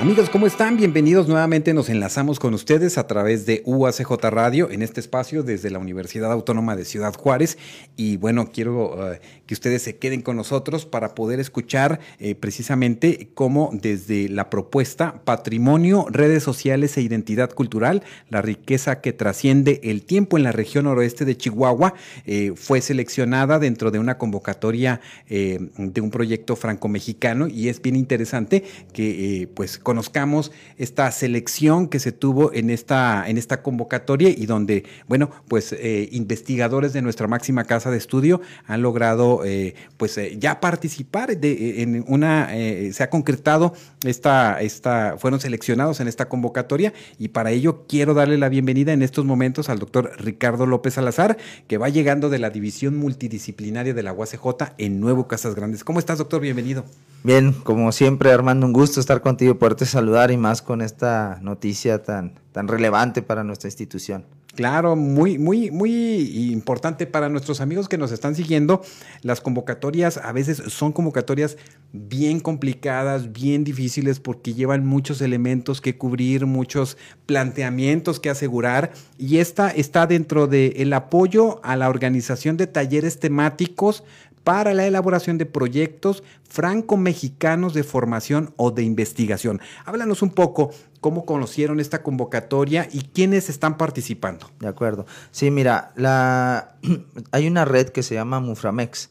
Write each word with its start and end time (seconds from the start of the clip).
Amigos, 0.00 0.30
¿cómo 0.30 0.46
están? 0.46 0.76
Bienvenidos 0.76 1.26
nuevamente. 1.26 1.74
Nos 1.74 1.88
enlazamos 1.88 2.38
con 2.38 2.54
ustedes 2.54 2.98
a 2.98 3.08
través 3.08 3.46
de 3.46 3.62
UACJ 3.64 4.12
Radio 4.30 4.70
en 4.70 4.82
este 4.82 5.00
espacio 5.00 5.42
desde 5.42 5.70
la 5.70 5.80
Universidad 5.80 6.30
Autónoma 6.30 6.76
de 6.76 6.84
Ciudad 6.84 7.12
Juárez. 7.16 7.58
Y 7.96 8.16
bueno, 8.16 8.52
quiero 8.52 9.12
eh, 9.12 9.20
que 9.46 9.54
ustedes 9.54 9.82
se 9.82 9.96
queden 9.96 10.22
con 10.22 10.36
nosotros 10.36 10.86
para 10.86 11.16
poder 11.16 11.40
escuchar 11.40 11.98
eh, 12.20 12.36
precisamente 12.36 13.30
cómo 13.34 13.70
desde 13.72 14.28
la 14.28 14.50
propuesta 14.50 15.20
Patrimonio, 15.24 16.06
Redes 16.08 16.44
Sociales 16.44 16.96
e 16.96 17.00
Identidad 17.00 17.50
Cultural, 17.50 18.04
la 18.30 18.40
riqueza 18.40 19.00
que 19.00 19.12
trasciende 19.12 19.80
el 19.82 20.04
tiempo 20.04 20.36
en 20.36 20.44
la 20.44 20.52
región 20.52 20.84
noroeste 20.84 21.24
de 21.24 21.36
Chihuahua, 21.36 21.94
eh, 22.24 22.52
fue 22.54 22.82
seleccionada 22.82 23.58
dentro 23.58 23.90
de 23.90 23.98
una 23.98 24.16
convocatoria 24.16 25.00
de 25.28 26.00
un 26.00 26.10
proyecto 26.10 26.54
franco-mexicano 26.54 27.48
y 27.48 27.68
es 27.68 27.82
bien 27.82 27.96
interesante 27.96 28.62
que 28.92 29.48
pues 29.54 29.78
conozcamos 29.88 30.52
esta 30.76 31.10
selección 31.10 31.88
que 31.88 31.98
se 31.98 32.12
tuvo 32.12 32.52
en 32.52 32.68
esta, 32.68 33.26
en 33.26 33.38
esta 33.38 33.62
convocatoria 33.62 34.28
y 34.28 34.44
donde, 34.44 34.84
bueno, 35.06 35.30
pues 35.48 35.72
eh, 35.72 36.10
investigadores 36.12 36.92
de 36.92 37.00
nuestra 37.00 37.26
máxima 37.26 37.64
casa 37.64 37.90
de 37.90 37.96
estudio 37.96 38.42
han 38.66 38.82
logrado, 38.82 39.46
eh, 39.46 39.74
pues 39.96 40.18
eh, 40.18 40.36
ya 40.38 40.60
participar 40.60 41.38
de, 41.38 41.80
en 41.80 42.04
una, 42.06 42.50
se 42.92 43.02
ha 43.02 43.08
concretado 43.08 43.72
esta, 44.04 44.60
esta, 44.60 45.16
fueron 45.16 45.40
seleccionados 45.40 46.00
en 46.00 46.08
esta 46.08 46.28
convocatoria 46.28 46.92
y 47.18 47.28
para 47.28 47.50
ello 47.50 47.86
quiero 47.88 48.12
darle 48.12 48.36
la 48.36 48.50
bienvenida 48.50 48.92
en 48.92 49.00
estos 49.00 49.24
momentos 49.24 49.70
al 49.70 49.78
doctor 49.78 50.12
Ricardo 50.18 50.66
López 50.66 50.92
Salazar, 50.92 51.38
que 51.66 51.78
va 51.78 51.88
llegando 51.88 52.28
de 52.28 52.38
la 52.38 52.50
división 52.50 52.94
multidisciplinaria 52.98 53.94
de 53.94 54.02
la 54.02 54.12
UACJ 54.12 54.74
en 54.76 55.00
Nuevo 55.00 55.26
Casas 55.28 55.54
Grandes. 55.54 55.82
¿Cómo 55.82 55.98
estás, 55.98 56.18
doctor? 56.18 56.42
Bienvenido. 56.42 56.84
Bien, 57.24 57.52
como 57.52 57.90
siempre, 57.92 58.30
Armando, 58.30 58.66
un 58.66 58.72
gusto 58.72 59.00
estar 59.00 59.20
contigo 59.20 59.52
y 59.52 59.54
poderte 59.54 59.86
saludar 59.86 60.30
y 60.30 60.36
más 60.36 60.62
con 60.62 60.80
esta 60.80 61.38
noticia 61.42 62.02
tan, 62.02 62.34
tan 62.52 62.68
relevante 62.68 63.22
para 63.22 63.42
nuestra 63.42 63.68
institución. 63.68 64.24
Claro, 64.58 64.96
muy, 64.96 65.38
muy, 65.38 65.70
muy 65.70 66.50
importante 66.50 67.06
para 67.06 67.28
nuestros 67.28 67.60
amigos 67.60 67.88
que 67.88 67.96
nos 67.96 68.10
están 68.10 68.34
siguiendo. 68.34 68.82
Las 69.22 69.40
convocatorias 69.40 70.16
a 70.16 70.32
veces 70.32 70.60
son 70.66 70.90
convocatorias 70.90 71.56
bien 71.92 72.40
complicadas, 72.40 73.32
bien 73.32 73.62
difíciles, 73.62 74.18
porque 74.18 74.54
llevan 74.54 74.84
muchos 74.84 75.20
elementos 75.20 75.80
que 75.80 75.96
cubrir, 75.96 76.46
muchos 76.46 76.96
planteamientos 77.26 78.18
que 78.18 78.30
asegurar. 78.30 78.90
Y 79.16 79.38
esta 79.38 79.70
está 79.70 80.08
dentro 80.08 80.48
del 80.48 80.92
apoyo 80.92 81.60
a 81.62 81.76
la 81.76 81.88
organización 81.88 82.56
de 82.56 82.66
talleres 82.66 83.20
temáticos 83.20 84.02
para 84.48 84.72
la 84.72 84.86
elaboración 84.86 85.36
de 85.36 85.44
proyectos 85.44 86.22
franco-mexicanos 86.48 87.74
de 87.74 87.82
formación 87.82 88.54
o 88.56 88.70
de 88.70 88.82
investigación. 88.82 89.60
Háblanos 89.84 90.22
un 90.22 90.30
poco 90.30 90.70
cómo 91.02 91.26
conocieron 91.26 91.80
esta 91.80 92.02
convocatoria 92.02 92.88
y 92.90 93.02
quiénes 93.02 93.50
están 93.50 93.76
participando. 93.76 94.50
De 94.58 94.66
acuerdo. 94.66 95.04
Sí, 95.32 95.50
mira, 95.50 95.92
la... 95.96 96.76
hay 97.30 97.46
una 97.46 97.66
red 97.66 97.90
que 97.90 98.02
se 98.02 98.14
llama 98.14 98.40
Muframex. 98.40 99.10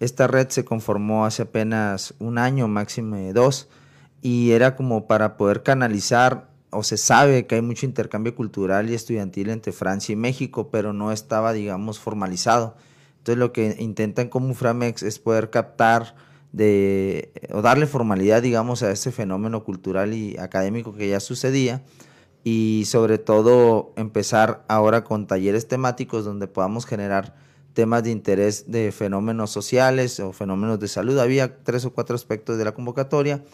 Esta 0.00 0.26
red 0.26 0.48
se 0.48 0.64
conformó 0.64 1.26
hace 1.26 1.42
apenas 1.42 2.14
un 2.18 2.38
año, 2.38 2.66
máximo 2.66 3.18
dos, 3.34 3.68
y 4.22 4.52
era 4.52 4.74
como 4.74 5.06
para 5.06 5.36
poder 5.36 5.62
canalizar, 5.62 6.48
o 6.70 6.82
se 6.82 6.96
sabe 6.96 7.46
que 7.46 7.56
hay 7.56 7.62
mucho 7.62 7.84
intercambio 7.84 8.34
cultural 8.34 8.88
y 8.88 8.94
estudiantil 8.94 9.50
entre 9.50 9.72
Francia 9.72 10.14
y 10.14 10.16
México, 10.16 10.70
pero 10.70 10.94
no 10.94 11.12
estaba, 11.12 11.52
digamos, 11.52 11.98
formalizado. 11.98 12.74
Entonces 13.28 13.40
lo 13.40 13.52
que 13.52 13.76
intentan 13.78 14.28
como 14.28 14.54
Framex 14.54 15.02
es 15.02 15.18
poder 15.18 15.50
captar 15.50 16.14
de, 16.52 17.30
o 17.52 17.60
darle 17.60 17.86
formalidad, 17.86 18.40
digamos, 18.40 18.82
a 18.82 18.90
ese 18.90 19.12
fenómeno 19.12 19.64
cultural 19.64 20.14
y 20.14 20.38
académico 20.38 20.94
que 20.94 21.10
ya 21.10 21.20
sucedía 21.20 21.84
y 22.42 22.84
sobre 22.86 23.18
todo 23.18 23.92
empezar 23.96 24.64
ahora 24.66 25.04
con 25.04 25.26
talleres 25.26 25.68
temáticos 25.68 26.24
donde 26.24 26.46
podamos 26.48 26.86
generar 26.86 27.34
temas 27.74 28.02
de 28.02 28.12
interés 28.12 28.70
de 28.70 28.92
fenómenos 28.92 29.50
sociales 29.50 30.20
o 30.20 30.32
fenómenos 30.32 30.80
de 30.80 30.88
salud. 30.88 31.18
Había 31.18 31.62
tres 31.62 31.84
o 31.84 31.92
cuatro 31.92 32.16
aspectos 32.16 32.56
de 32.56 32.64
la 32.64 32.72
convocatoria 32.72 33.44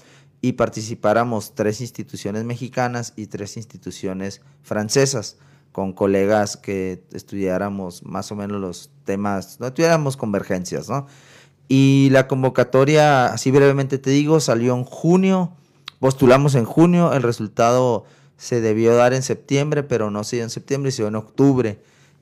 y 0.40 0.52
participáramos 0.52 1.56
tres 1.56 1.80
instituciones 1.80 2.44
mexicanas 2.44 3.12
y 3.16 3.26
tres 3.26 3.56
instituciones 3.56 4.40
francesas 4.62 5.36
con 5.72 5.92
colegas 5.92 6.56
que 6.56 7.02
estudiáramos 7.12 8.04
más 8.04 8.30
o 8.30 8.36
menos 8.36 8.60
los 8.60 8.93
temas, 9.04 9.58
no 9.60 9.72
tuviéramos 9.72 10.16
convergencias, 10.16 10.88
¿no? 10.88 11.06
Y 11.68 12.08
la 12.10 12.28
convocatoria, 12.28 13.26
así 13.26 13.50
brevemente 13.50 13.98
te 13.98 14.10
digo, 14.10 14.40
salió 14.40 14.74
en 14.74 14.84
junio, 14.84 15.52
postulamos 15.98 16.54
en 16.54 16.64
junio, 16.64 17.12
el 17.14 17.22
resultado 17.22 18.04
se 18.36 18.60
debió 18.60 18.94
dar 18.94 19.14
en 19.14 19.22
septiembre, 19.22 19.82
pero 19.82 20.10
no 20.10 20.24
se 20.24 20.36
dio 20.36 20.44
en 20.44 20.50
septiembre, 20.50 20.90
se 20.90 21.02
dio 21.02 21.08
en 21.08 21.16
octubre. 21.16 21.78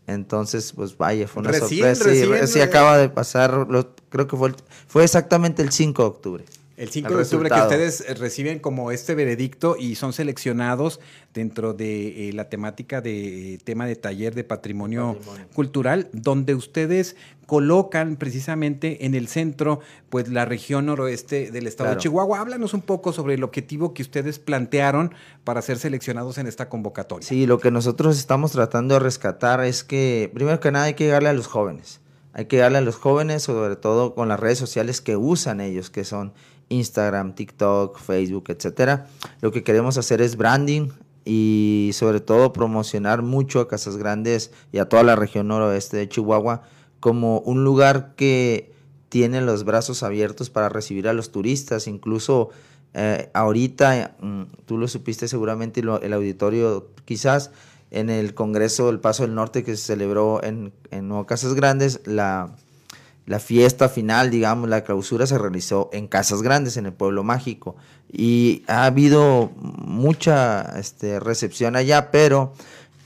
Entonces, 0.06 0.72
pues 0.72 0.96
vaya, 0.96 1.26
fue 1.28 1.42
una 1.42 1.52
sorpresa. 1.52 2.46
sí, 2.46 2.58
eh. 2.58 2.62
acaba 2.62 2.98
de 2.98 3.08
pasar, 3.08 3.66
creo 4.08 4.26
que 4.26 4.36
fue, 4.36 4.52
fue 4.86 5.04
exactamente 5.04 5.62
el 5.62 5.72
5 5.72 6.02
de 6.02 6.08
octubre. 6.08 6.44
El 6.82 6.88
5 6.88 7.14
de 7.14 7.22
octubre 7.22 7.48
que 7.48 7.60
ustedes 7.60 8.00
eh, 8.00 8.14
reciben 8.14 8.58
como 8.58 8.90
este 8.90 9.14
veredicto 9.14 9.76
y 9.78 9.94
son 9.94 10.12
seleccionados 10.12 10.98
dentro 11.32 11.74
de 11.74 12.28
eh, 12.28 12.32
la 12.32 12.48
temática 12.48 13.00
de 13.00 13.54
eh, 13.54 13.58
tema 13.62 13.86
de 13.86 13.94
taller 13.94 14.34
de 14.34 14.42
patrimonio, 14.42 15.16
cultural, 15.54 16.08
donde 16.12 16.56
ustedes 16.56 17.14
colocan 17.46 18.16
precisamente 18.16 19.06
en 19.06 19.14
el 19.14 19.28
centro, 19.28 19.78
pues 20.10 20.26
la 20.26 20.44
región 20.44 20.86
noroeste 20.86 21.52
del 21.52 21.68
estado 21.68 21.90
de 21.90 21.98
Chihuahua. 21.98 22.40
Háblanos 22.40 22.74
un 22.74 22.82
poco 22.82 23.12
sobre 23.12 23.34
el 23.34 23.44
objetivo 23.44 23.94
que 23.94 24.02
ustedes 24.02 24.40
plantearon 24.40 25.14
para 25.44 25.62
ser 25.62 25.78
seleccionados 25.78 26.36
en 26.38 26.48
esta 26.48 26.68
convocatoria. 26.68 27.28
Sí, 27.28 27.46
lo 27.46 27.60
que 27.60 27.70
nosotros 27.70 28.18
estamos 28.18 28.50
tratando 28.50 28.94
de 28.94 29.00
rescatar 29.00 29.62
es 29.64 29.84
que, 29.84 30.32
primero 30.34 30.58
que 30.58 30.72
nada, 30.72 30.86
hay 30.86 30.94
que 30.94 31.04
llegarle 31.04 31.28
a 31.28 31.32
los 31.32 31.46
jóvenes. 31.46 32.00
Hay 32.32 32.46
que 32.46 32.56
darle 32.56 32.78
a 32.78 32.80
los 32.80 32.96
jóvenes, 32.96 33.42
sobre 33.44 33.76
todo 33.76 34.16
con 34.16 34.28
las 34.28 34.40
redes 34.40 34.58
sociales 34.58 35.00
que 35.00 35.16
usan 35.16 35.60
ellos, 35.60 35.88
que 35.90 36.02
son 36.02 36.32
Instagram, 36.72 37.34
TikTok, 37.34 37.98
Facebook, 37.98 38.44
etcétera. 38.48 39.06
Lo 39.40 39.52
que 39.52 39.62
queremos 39.62 39.98
hacer 39.98 40.20
es 40.20 40.36
branding 40.36 40.88
y 41.24 41.90
sobre 41.92 42.20
todo 42.20 42.52
promocionar 42.52 43.22
mucho 43.22 43.60
a 43.60 43.68
Casas 43.68 43.96
Grandes 43.96 44.50
y 44.72 44.78
a 44.78 44.88
toda 44.88 45.02
la 45.02 45.16
región 45.16 45.48
noroeste 45.48 45.96
de 45.96 46.08
Chihuahua 46.08 46.62
como 47.00 47.40
un 47.40 47.64
lugar 47.64 48.14
que 48.16 48.72
tiene 49.08 49.40
los 49.40 49.64
brazos 49.64 50.02
abiertos 50.02 50.50
para 50.50 50.68
recibir 50.68 51.06
a 51.08 51.12
los 51.12 51.32
turistas, 51.32 51.86
incluso 51.86 52.50
eh, 52.94 53.30
ahorita, 53.34 54.16
mm, 54.20 54.42
tú 54.66 54.78
lo 54.78 54.88
supiste 54.88 55.28
seguramente, 55.28 55.80
el 55.80 56.12
auditorio 56.12 56.88
quizás, 57.04 57.50
en 57.90 58.08
el 58.08 58.34
Congreso 58.34 58.86
del 58.86 59.00
Paso 59.00 59.24
del 59.24 59.34
Norte 59.34 59.64
que 59.64 59.76
se 59.76 59.82
celebró 59.82 60.42
en, 60.42 60.72
en 60.90 61.08
Nuevo 61.08 61.26
Casas 61.26 61.54
Grandes, 61.54 62.00
la, 62.06 62.56
la 63.26 63.38
fiesta 63.38 63.88
final, 63.88 64.30
digamos, 64.30 64.68
la 64.68 64.82
clausura 64.82 65.26
se 65.26 65.38
realizó 65.38 65.90
en 65.92 66.08
Casas 66.08 66.42
Grandes, 66.42 66.76
en 66.76 66.86
el 66.86 66.92
pueblo 66.92 67.22
mágico. 67.22 67.76
Y 68.10 68.64
ha 68.66 68.84
habido 68.84 69.52
mucha 69.56 70.78
este, 70.78 71.20
recepción 71.20 71.76
allá, 71.76 72.10
pero 72.10 72.52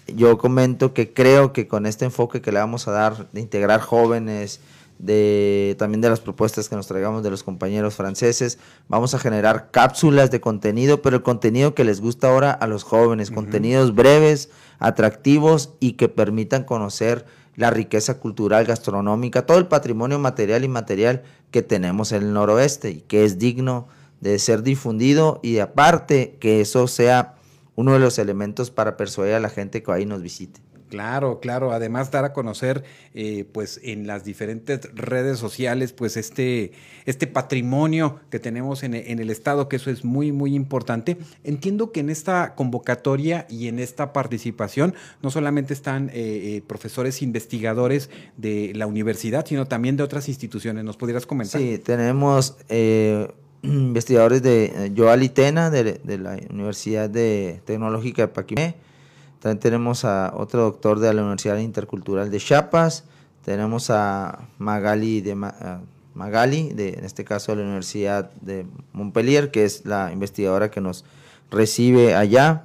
yo 0.06 0.38
comento 0.38 0.94
que 0.94 1.12
creo 1.12 1.52
que 1.52 1.68
con 1.68 1.86
este 1.86 2.06
enfoque 2.06 2.40
que 2.40 2.52
le 2.52 2.60
vamos 2.60 2.88
a 2.88 2.92
dar 2.92 3.30
de 3.32 3.40
integrar 3.40 3.80
jóvenes, 3.80 4.60
de 4.98 5.76
también 5.78 6.00
de 6.00 6.08
las 6.08 6.20
propuestas 6.20 6.68
que 6.68 6.76
nos 6.76 6.86
traigamos 6.86 7.22
de 7.22 7.30
los 7.30 7.42
compañeros 7.42 7.94
franceses, 7.94 8.58
vamos 8.88 9.14
a 9.14 9.18
generar 9.18 9.70
cápsulas 9.70 10.30
de 10.30 10.40
contenido, 10.40 11.02
pero 11.02 11.16
el 11.16 11.22
contenido 11.22 11.74
que 11.74 11.84
les 11.84 12.00
gusta 12.00 12.28
ahora 12.28 12.52
a 12.52 12.66
los 12.66 12.82
jóvenes, 12.82 13.30
contenidos 13.30 13.94
breves, 13.94 14.48
atractivos 14.78 15.74
y 15.80 15.92
que 15.92 16.08
permitan 16.08 16.64
conocer 16.64 17.26
la 17.56 17.70
riqueza 17.70 18.18
cultural, 18.18 18.64
gastronómica, 18.64 19.46
todo 19.46 19.58
el 19.58 19.66
patrimonio 19.66 20.18
material 20.18 20.62
y 20.62 20.66
inmaterial 20.66 21.22
que 21.50 21.62
tenemos 21.62 22.12
en 22.12 22.22
el 22.22 22.32
noroeste 22.32 22.90
y 22.90 23.00
que 23.00 23.24
es 23.24 23.38
digno 23.38 23.88
de 24.20 24.38
ser 24.38 24.62
difundido 24.62 25.40
y 25.42 25.58
aparte 25.58 26.36
que 26.40 26.60
eso 26.60 26.86
sea 26.86 27.34
uno 27.74 27.92
de 27.92 27.98
los 27.98 28.18
elementos 28.18 28.70
para 28.70 28.96
persuadir 28.96 29.34
a 29.34 29.40
la 29.40 29.50
gente 29.50 29.82
que 29.82 29.92
ahí 29.92 30.06
nos 30.06 30.22
visite. 30.22 30.60
Claro, 30.88 31.40
claro. 31.40 31.72
Además, 31.72 32.10
dar 32.10 32.24
a 32.24 32.32
conocer, 32.32 32.84
eh, 33.14 33.44
pues, 33.52 33.80
en 33.82 34.06
las 34.06 34.24
diferentes 34.24 34.80
redes 34.94 35.38
sociales, 35.38 35.92
pues, 35.92 36.16
este, 36.16 36.72
este 37.06 37.26
patrimonio 37.26 38.20
que 38.30 38.38
tenemos 38.38 38.82
en, 38.82 38.94
el 38.94 39.30
Estado, 39.30 39.68
que 39.68 39.76
eso 39.76 39.90
es 39.90 40.04
muy, 40.04 40.32
muy 40.32 40.54
importante. 40.54 41.16
Entiendo 41.44 41.92
que 41.92 42.00
en 42.00 42.10
esta 42.10 42.54
convocatoria 42.54 43.46
y 43.48 43.68
en 43.68 43.78
esta 43.78 44.12
participación 44.12 44.94
no 45.22 45.30
solamente 45.30 45.74
están 45.74 46.08
eh, 46.10 46.12
eh, 46.14 46.62
profesores 46.66 47.22
investigadores 47.22 48.10
de 48.36 48.72
la 48.74 48.86
universidad, 48.86 49.44
sino 49.46 49.66
también 49.66 49.96
de 49.96 50.04
otras 50.04 50.28
instituciones. 50.28 50.84
¿Nos 50.84 50.96
pudieras 50.96 51.26
comentar? 51.26 51.60
Sí, 51.60 51.78
tenemos 51.78 52.56
investigadores 53.62 54.42
de 54.42 54.92
Joali 54.96 55.28
Tena, 55.30 55.70
de, 55.70 56.00
de 56.02 56.18
la 56.18 56.38
Universidad 56.50 57.10
de 57.10 57.60
Tecnológica 57.64 58.22
de 58.22 58.28
Paquimé, 58.28 58.85
también 59.46 59.60
tenemos 59.60 60.04
a 60.04 60.32
otro 60.34 60.62
doctor 60.62 60.98
de 60.98 61.14
la 61.14 61.22
Universidad 61.22 61.58
Intercultural 61.58 62.32
de 62.32 62.38
Chiapas. 62.38 63.04
Tenemos 63.44 63.90
a 63.90 64.40
Magali 64.58 65.20
de 65.20 65.36
Magali, 66.14 66.70
de, 66.70 66.94
en 66.94 67.04
este 67.04 67.22
caso 67.24 67.52
de 67.52 67.58
la 67.58 67.62
Universidad 67.62 68.32
de 68.40 68.66
Montpellier, 68.92 69.52
que 69.52 69.64
es 69.64 69.86
la 69.86 70.10
investigadora 70.10 70.72
que 70.72 70.80
nos 70.80 71.04
recibe 71.48 72.16
allá. 72.16 72.64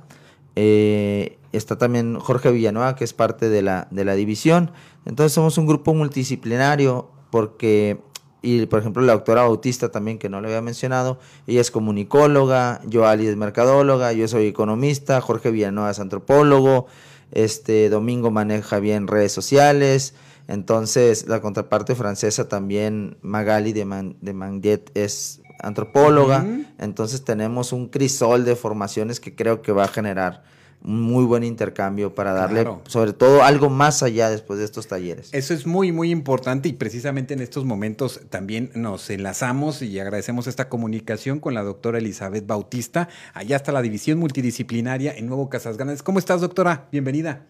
Eh, 0.55 1.37
está 1.51 1.77
también 1.77 2.17
Jorge 2.17 2.49
Villanueva, 2.49 2.95
que 2.95 3.03
es 3.03 3.13
parte 3.13 3.49
de 3.49 3.61
la, 3.61 3.87
de 3.91 4.03
la 4.03 4.15
división. 4.15 4.71
Entonces 5.05 5.33
somos 5.33 5.59
un 5.59 5.67
grupo 5.67 5.93
multidisciplinario 5.93 7.11
porque, 7.29 8.01
y 8.41 8.65
por 8.65 8.79
ejemplo 8.79 9.03
la 9.03 9.13
doctora 9.13 9.43
Bautista 9.43 9.89
también, 9.89 10.17
que 10.17 10.29
no 10.29 10.41
le 10.41 10.47
había 10.47 10.61
mencionado, 10.61 11.19
ella 11.47 11.61
es 11.61 11.71
comunicóloga, 11.71 12.81
yo 12.87 13.07
Ali 13.07 13.27
es 13.27 13.35
mercadóloga, 13.35 14.13
yo 14.13 14.27
soy 14.27 14.47
economista, 14.47 15.21
Jorge 15.21 15.51
Villanueva 15.51 15.91
es 15.91 15.99
antropólogo, 15.99 16.87
este 17.31 17.89
Domingo 17.89 18.31
maneja 18.31 18.79
bien 18.79 19.07
redes 19.07 19.31
sociales, 19.31 20.15
entonces 20.47 21.27
la 21.27 21.41
contraparte 21.41 21.95
francesa 21.95 22.47
también, 22.47 23.17
Magali 23.21 23.73
de, 23.73 23.85
Man, 23.85 24.17
de 24.21 24.33
Manguet 24.33 24.91
es 24.95 25.41
antropóloga, 25.59 26.45
entonces 26.79 27.23
tenemos 27.23 27.71
un 27.71 27.89
crisol 27.89 28.43
de 28.45 28.55
formaciones 28.55 29.19
que 29.19 29.35
creo 29.35 29.61
que 29.61 29.71
va 29.71 29.83
a 29.83 29.87
generar 29.87 30.43
un 30.83 31.01
muy 31.01 31.25
buen 31.25 31.43
intercambio 31.43 32.15
para 32.15 32.33
darle 32.33 32.67
sobre 32.87 33.13
todo 33.13 33.43
algo 33.43 33.69
más 33.69 34.01
allá 34.03 34.29
después 34.29 34.59
de 34.59 34.65
estos 34.65 34.87
talleres. 34.87 35.29
Eso 35.33 35.53
es 35.53 35.67
muy, 35.67 35.91
muy 35.91 36.11
importante 36.11 36.69
y 36.69 36.73
precisamente 36.73 37.33
en 37.33 37.41
estos 37.41 37.65
momentos 37.65 38.21
también 38.29 38.71
nos 38.73 39.09
enlazamos 39.09 39.81
y 39.81 39.99
agradecemos 39.99 40.47
esta 40.47 40.69
comunicación 40.69 41.39
con 41.39 41.53
la 41.53 41.63
doctora 41.63 41.99
Elizabeth 41.99 42.47
Bautista. 42.47 43.09
Allá 43.33 43.57
está 43.57 43.71
la 43.71 43.81
división 43.81 44.19
multidisciplinaria 44.19 45.13
en 45.15 45.27
Nuevo 45.27 45.49
Casas 45.49 45.77
Grandes. 45.77 46.03
¿Cómo 46.03 46.19
estás, 46.19 46.41
doctora? 46.41 46.87
Bienvenida. 46.91 47.45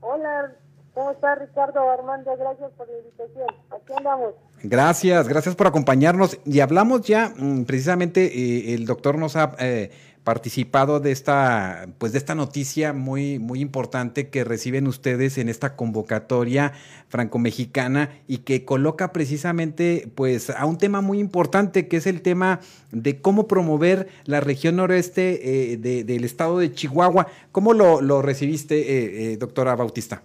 Hola, 0.00 0.52
¿cómo 0.94 1.10
estás, 1.10 1.40
Ricardo 1.40 1.90
Armando? 1.90 2.36
Gracias 2.36 2.70
por 2.76 2.88
la 2.88 2.98
invitación. 2.98 3.46
Aquí 3.70 3.92
andamos. 3.96 4.34
Gracias, 4.62 5.28
gracias 5.28 5.54
por 5.56 5.66
acompañarnos. 5.66 6.38
Y 6.44 6.60
hablamos 6.60 7.02
ya, 7.02 7.32
mm, 7.36 7.64
precisamente, 7.64 8.26
eh, 8.26 8.74
el 8.74 8.86
doctor 8.86 9.18
nos 9.18 9.34
ha... 9.34 9.56
Eh, 9.58 9.90
participado 10.28 11.00
de 11.00 11.10
esta, 11.10 11.86
pues 11.96 12.12
de 12.12 12.18
esta 12.18 12.34
noticia 12.34 12.92
muy, 12.92 13.38
muy 13.38 13.62
importante 13.62 14.28
que 14.28 14.44
reciben 14.44 14.86
ustedes 14.86 15.38
en 15.38 15.48
esta 15.48 15.74
convocatoria 15.74 16.74
franco-mexicana 17.08 18.10
y 18.26 18.40
que 18.40 18.66
coloca 18.66 19.10
precisamente 19.14 20.06
pues 20.14 20.50
a 20.50 20.66
un 20.66 20.76
tema 20.76 21.00
muy 21.00 21.18
importante 21.18 21.88
que 21.88 21.96
es 21.96 22.06
el 22.06 22.20
tema 22.20 22.60
de 22.92 23.22
cómo 23.22 23.48
promover 23.48 24.08
la 24.26 24.40
región 24.40 24.76
noreste 24.76 25.72
eh, 25.72 25.76
del 25.78 26.24
estado 26.24 26.58
de 26.58 26.72
Chihuahua. 26.74 27.28
¿Cómo 27.50 27.72
lo, 27.72 28.20
recibiste, 28.20 28.78
eh, 28.78 29.32
eh, 29.32 29.36
doctora 29.38 29.76
Bautista? 29.76 30.20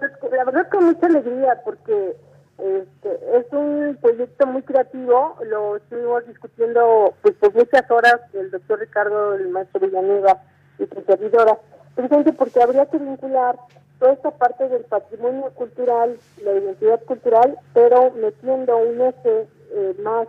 Pues 0.00 0.32
la 0.32 0.42
verdad 0.42 0.68
con 0.68 0.86
mucha 0.86 1.06
alegría 1.06 1.60
porque 1.64 2.16
este, 2.62 3.38
es 3.38 3.46
un 3.52 3.98
proyecto 4.00 4.46
muy 4.46 4.62
creativo, 4.62 5.36
lo 5.44 5.76
estuvimos 5.76 6.26
discutiendo 6.26 7.14
pues 7.22 7.34
por 7.36 7.54
muchas 7.54 7.90
horas 7.90 8.20
el 8.32 8.50
doctor 8.50 8.80
Ricardo, 8.80 9.34
el 9.34 9.48
maestro 9.48 9.80
Villanueva 9.80 10.42
y 10.78 10.86
su 10.86 11.02
servidora, 11.02 11.58
precisamente 11.94 12.32
porque 12.32 12.62
habría 12.62 12.86
que 12.86 12.98
vincular 12.98 13.56
toda 13.98 14.12
esta 14.12 14.30
parte 14.30 14.68
del 14.68 14.84
patrimonio 14.84 15.50
cultural, 15.54 16.18
la 16.42 16.52
identidad 16.52 17.02
cultural, 17.04 17.58
pero 17.74 18.10
metiendo 18.12 18.76
un 18.76 19.00
eje 19.00 19.46
eh, 19.72 19.94
más 20.02 20.26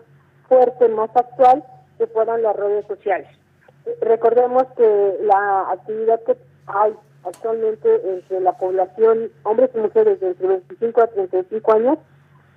fuerte, 0.48 0.90
más 0.90 1.10
actual, 1.16 1.64
que 1.98 2.08
fueran 2.08 2.44
las 2.44 2.56
redes 2.56 2.86
sociales. 2.88 3.30
Recordemos 4.02 4.64
que 4.76 5.18
la 5.22 5.72
actividad 5.72 6.22
que 6.24 6.36
hay 6.68 6.94
actualmente 7.24 7.90
entre 8.10 8.40
la 8.42 8.54
población, 8.54 9.32
hombres 9.44 9.70
y 9.74 9.80
mujeres 9.80 10.20
de 10.20 10.28
entre 10.30 10.48
25 10.48 11.02
a 11.02 11.08
35 11.08 11.74
años, 11.74 11.98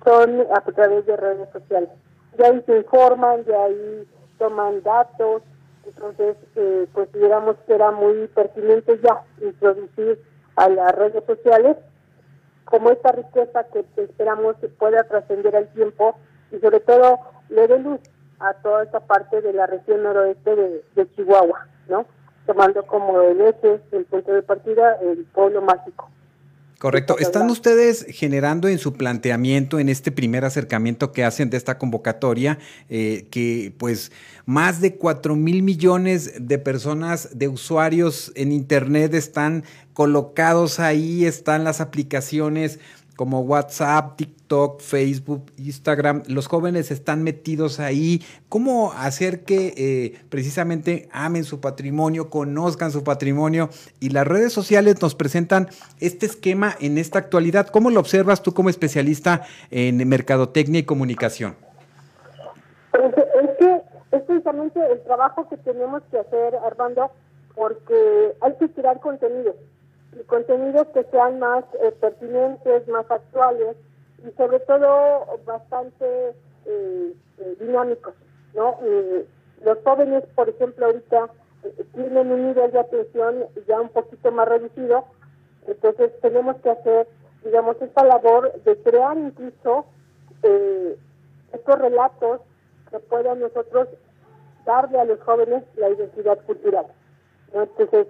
son 0.05 0.45
a 0.53 0.61
través 0.61 1.05
de 1.05 1.17
redes 1.17 1.49
sociales. 1.51 1.89
Ya 2.37 2.47
ahí 2.47 2.63
se 2.65 2.77
informan, 2.77 3.43
ya 3.45 3.63
ahí 3.63 4.07
toman 4.37 4.83
datos, 4.83 5.41
entonces 5.85 6.37
eh, 6.55 6.87
consideramos 6.93 7.57
que 7.65 7.75
era 7.75 7.91
muy 7.91 8.27
pertinente 8.27 8.99
ya 9.03 9.23
introducir 9.41 10.21
a 10.55 10.69
las 10.69 10.91
redes 10.93 11.23
sociales 11.25 11.77
como 12.65 12.89
esta 12.89 13.11
riqueza 13.11 13.65
que 13.65 13.85
esperamos 14.01 14.55
que 14.57 14.67
pueda 14.67 15.03
trascender 15.03 15.55
al 15.55 15.71
tiempo 15.73 16.15
y 16.51 16.59
sobre 16.59 16.79
todo 16.79 17.19
le 17.49 17.67
dé 17.67 17.79
luz 17.79 17.99
a 18.39 18.53
toda 18.55 18.83
esta 18.83 18.99
parte 18.99 19.41
de 19.41 19.53
la 19.53 19.67
región 19.67 20.03
noroeste 20.03 20.55
de, 20.55 20.83
de 20.95 21.11
Chihuahua, 21.11 21.67
¿no? 21.87 22.05
Tomando 22.45 22.85
como 22.85 23.21
el 23.21 23.41
eje, 23.41 23.81
el 23.91 24.05
punto 24.05 24.33
de 24.33 24.41
partida, 24.41 24.97
el 25.01 25.25
pueblo 25.25 25.61
mágico. 25.61 26.09
Correcto. 26.85 27.17
¿Están 27.17 27.49
ustedes 27.49 28.05
generando 28.09 28.67
en 28.67 28.77
su 28.77 28.93
planteamiento, 28.93 29.79
en 29.79 29.89
este 29.89 30.11
primer 30.11 30.45
acercamiento 30.45 31.11
que 31.11 31.23
hacen 31.23 31.49
de 31.49 31.57
esta 31.57 31.79
convocatoria, 31.79 32.59
eh, 32.89 33.25
que 33.31 33.73
pues 33.79 34.11
más 34.45 34.81
de 34.81 34.93
4 34.93 35.35
mil 35.35 35.63
millones 35.63 36.33
de 36.39 36.59
personas, 36.59 37.29
de 37.39 37.47
usuarios 37.47 38.31
en 38.35 38.51
Internet 38.51 39.15
están 39.15 39.63
colocados 39.93 40.79
ahí, 40.79 41.25
están 41.25 41.63
las 41.63 41.81
aplicaciones 41.81 42.77
como 43.15 43.41
WhatsApp, 43.41 44.17
TikTok, 44.17 44.81
Facebook, 44.81 45.51
Instagram, 45.57 46.23
los 46.27 46.47
jóvenes 46.47 46.91
están 46.91 47.23
metidos 47.23 47.79
ahí. 47.79 48.21
¿Cómo 48.49 48.91
hacer 48.93 49.43
que 49.43 49.73
eh, 49.77 50.19
precisamente 50.29 51.07
amen 51.11 51.43
su 51.43 51.61
patrimonio, 51.61 52.29
conozcan 52.29 52.91
su 52.91 53.03
patrimonio? 53.03 53.69
Y 53.99 54.09
las 54.09 54.27
redes 54.27 54.51
sociales 54.53 55.01
nos 55.01 55.15
presentan 55.15 55.69
este 55.99 56.25
esquema 56.25 56.75
en 56.79 56.97
esta 56.97 57.19
actualidad. 57.19 57.67
¿Cómo 57.67 57.89
lo 57.89 57.99
observas 57.99 58.43
tú 58.43 58.53
como 58.53 58.69
especialista 58.69 59.43
en 59.71 60.07
mercadotecnia 60.07 60.79
y 60.79 60.83
comunicación? 60.83 61.55
Pues, 62.91 63.13
es 63.13 63.57
que 63.57 63.81
es 64.11 64.21
precisamente 64.23 64.79
el 64.91 65.01
trabajo 65.03 65.47
que 65.49 65.57
tenemos 65.57 66.03
que 66.11 66.19
hacer, 66.19 66.55
Armando, 66.65 67.11
porque 67.55 68.35
hay 68.41 68.53
que 68.59 68.67
tirar 68.69 68.99
contenido 68.99 69.55
contenidos 70.23 70.87
que 70.87 71.03
sean 71.05 71.39
más 71.39 71.63
eh, 71.81 71.91
pertinentes, 71.99 72.87
más 72.87 73.09
actuales 73.09 73.75
y 74.25 74.31
sobre 74.31 74.59
todo 74.61 75.25
bastante 75.45 76.29
eh, 76.65 77.13
eh, 77.37 77.55
dinámicos, 77.59 78.13
¿no? 78.53 78.77
los 79.63 79.77
jóvenes, 79.83 80.23
por 80.35 80.49
ejemplo, 80.49 80.85
ahorita 80.85 81.29
tienen 81.93 82.31
un 82.31 82.47
nivel 82.47 82.71
de 82.71 82.79
atención 82.79 83.45
ya 83.67 83.81
un 83.81 83.89
poquito 83.89 84.31
más 84.31 84.47
reducido, 84.47 85.05
entonces 85.67 86.11
tenemos 86.21 86.55
que 86.57 86.69
hacer, 86.69 87.07
digamos, 87.43 87.81
esta 87.81 88.03
labor 88.03 88.53
de 88.63 88.77
crear 88.77 89.17
incluso 89.17 89.85
estos 91.51 91.79
relatos 91.79 92.41
que 92.91 92.99
puedan 92.99 93.39
nosotros 93.39 93.87
darle 94.65 94.99
a 94.99 95.05
los 95.05 95.19
jóvenes 95.21 95.63
la 95.75 95.89
identidad 95.89 96.37
cultural. 96.45 96.85
Entonces, 97.53 98.07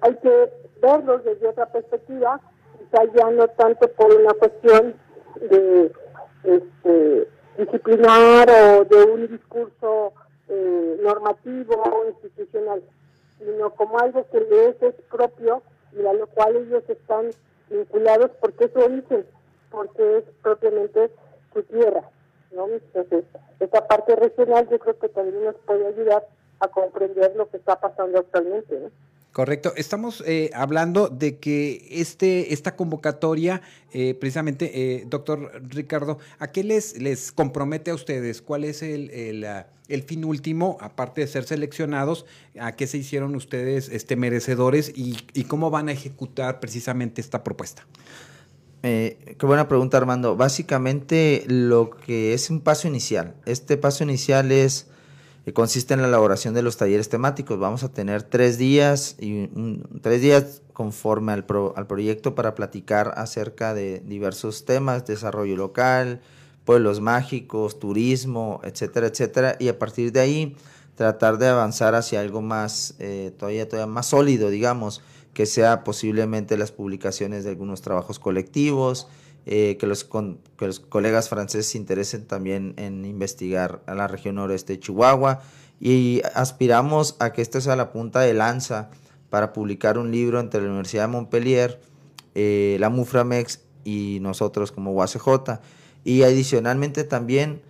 hay 0.00 0.14
que 0.16 0.52
verlos 0.82 1.24
desde 1.24 1.48
otra 1.48 1.66
perspectiva, 1.66 2.40
quizá 2.78 3.04
ya 3.14 3.30
no 3.30 3.46
tanto 3.48 3.88
por 3.92 4.14
una 4.14 4.34
cuestión 4.34 4.94
de 5.40 5.92
este, 6.44 7.28
disciplinar 7.58 8.48
o 8.50 8.84
de 8.84 9.04
un 9.04 9.28
discurso 9.28 10.12
eh, 10.48 11.00
normativo 11.02 11.74
o 11.74 12.08
institucional, 12.08 12.82
sino 13.38 13.70
como 13.70 13.98
algo 13.98 14.26
que 14.30 14.40
les 14.40 14.82
es 14.82 14.94
propio 15.10 15.62
y 15.92 16.04
a 16.06 16.12
lo 16.12 16.26
cual 16.28 16.56
ellos 16.56 16.82
están 16.88 17.30
vinculados 17.68 18.30
porque 18.40 18.64
es 18.64 18.72
su 18.72 18.80
origen, 18.80 19.26
porque 19.70 20.18
es 20.18 20.24
propiamente 20.42 21.10
su 21.52 21.62
tierra. 21.64 22.02
¿no? 22.52 22.66
Entonces, 22.66 23.24
esta 23.60 23.86
parte 23.86 24.16
regional 24.16 24.68
yo 24.68 24.78
creo 24.78 24.98
que 24.98 25.08
también 25.08 25.44
nos 25.44 25.56
puede 25.66 25.86
ayudar 25.86 26.26
a 26.60 26.68
comprender 26.68 27.34
lo 27.36 27.48
que 27.50 27.56
está 27.56 27.80
pasando 27.80 28.18
actualmente. 28.18 28.78
¿no? 28.78 28.90
Correcto. 29.32 29.72
Estamos 29.76 30.24
eh, 30.26 30.50
hablando 30.54 31.08
de 31.08 31.38
que 31.38 31.86
este, 31.88 32.52
esta 32.52 32.74
convocatoria, 32.74 33.62
eh, 33.92 34.14
precisamente, 34.14 34.70
eh, 34.74 35.04
doctor 35.06 35.62
Ricardo, 35.68 36.18
¿a 36.40 36.48
qué 36.48 36.64
les, 36.64 37.00
les 37.00 37.30
compromete 37.30 37.92
a 37.92 37.94
ustedes? 37.94 38.42
¿Cuál 38.42 38.64
es 38.64 38.82
el, 38.82 39.08
el, 39.10 39.44
ah, 39.44 39.68
el, 39.86 40.02
fin 40.02 40.24
último, 40.24 40.78
aparte 40.80 41.20
de 41.20 41.28
ser 41.28 41.44
seleccionados? 41.44 42.26
¿A 42.58 42.74
qué 42.74 42.88
se 42.88 42.98
hicieron 42.98 43.36
ustedes 43.36 43.88
este, 43.88 44.16
merecedores 44.16 44.92
y, 44.96 45.16
y 45.32 45.44
cómo 45.44 45.70
van 45.70 45.88
a 45.88 45.92
ejecutar 45.92 46.58
precisamente 46.58 47.20
esta 47.20 47.44
propuesta? 47.44 47.86
qué 48.82 49.36
buena 49.42 49.68
pregunta, 49.68 49.98
Armando. 49.98 50.36
Básicamente, 50.36 51.44
lo 51.46 51.90
que 51.90 52.32
es 52.32 52.48
un 52.48 52.62
paso 52.62 52.88
inicial. 52.88 53.34
Este 53.44 53.76
paso 53.76 54.04
inicial 54.04 54.50
es 54.52 54.86
que 55.44 55.52
consiste 55.52 55.94
en 55.94 56.02
la 56.02 56.08
elaboración 56.08 56.54
de 56.54 56.62
los 56.62 56.76
talleres 56.76 57.08
temáticos. 57.08 57.58
Vamos 57.58 57.82
a 57.82 57.88
tener 57.88 58.22
tres 58.22 58.58
días 58.58 59.16
y 59.18 59.48
tres 60.02 60.20
días 60.20 60.62
conforme 60.72 61.32
al, 61.32 61.46
al 61.76 61.86
proyecto 61.86 62.34
para 62.34 62.54
platicar 62.54 63.14
acerca 63.16 63.74
de 63.74 64.00
diversos 64.00 64.64
temas, 64.64 65.06
desarrollo 65.06 65.56
local, 65.56 66.20
pueblos 66.64 67.00
mágicos, 67.00 67.78
turismo, 67.78 68.60
etcétera, 68.64 69.08
etcétera, 69.08 69.56
y 69.58 69.68
a 69.68 69.78
partir 69.78 70.12
de 70.12 70.20
ahí 70.20 70.56
tratar 70.94 71.38
de 71.38 71.48
avanzar 71.48 71.94
hacia 71.94 72.20
algo 72.20 72.42
más, 72.42 72.94
eh, 72.98 73.32
todavía, 73.38 73.68
todavía 73.68 73.92
más 73.92 74.06
sólido, 74.06 74.50
digamos, 74.50 75.02
que 75.32 75.46
sea 75.46 75.84
posiblemente 75.84 76.58
las 76.58 76.72
publicaciones 76.72 77.44
de 77.44 77.50
algunos 77.50 77.80
trabajos 77.80 78.18
colectivos, 78.18 79.08
eh, 79.46 79.76
que, 79.78 79.86
los 79.86 80.04
que 80.04 80.66
los 80.66 80.80
colegas 80.80 81.28
franceses 81.28 81.68
se 81.68 81.78
interesen 81.78 82.26
también 82.26 82.74
en 82.76 83.04
investigar 83.04 83.82
a 83.86 83.94
la 83.94 84.06
región 84.06 84.36
noreste 84.36 84.74
de 84.74 84.80
Chihuahua 84.80 85.40
y 85.80 86.22
aspiramos 86.34 87.16
a 87.18 87.32
que 87.32 87.42
esta 87.42 87.60
sea 87.60 87.74
la 87.74 87.90
punta 87.90 88.20
de 88.20 88.34
lanza 88.34 88.90
para 89.30 89.52
publicar 89.52 89.96
un 89.96 90.10
libro 90.10 90.40
entre 90.40 90.60
la 90.60 90.68
Universidad 90.68 91.04
de 91.04 91.08
Montpellier, 91.08 91.80
eh, 92.34 92.76
la 92.80 92.90
Muframex 92.90 93.60
y 93.84 94.18
nosotros 94.20 94.72
como 94.72 94.92
UACJ. 94.92 95.60
Y 96.04 96.22
adicionalmente 96.22 97.04
también 97.04 97.62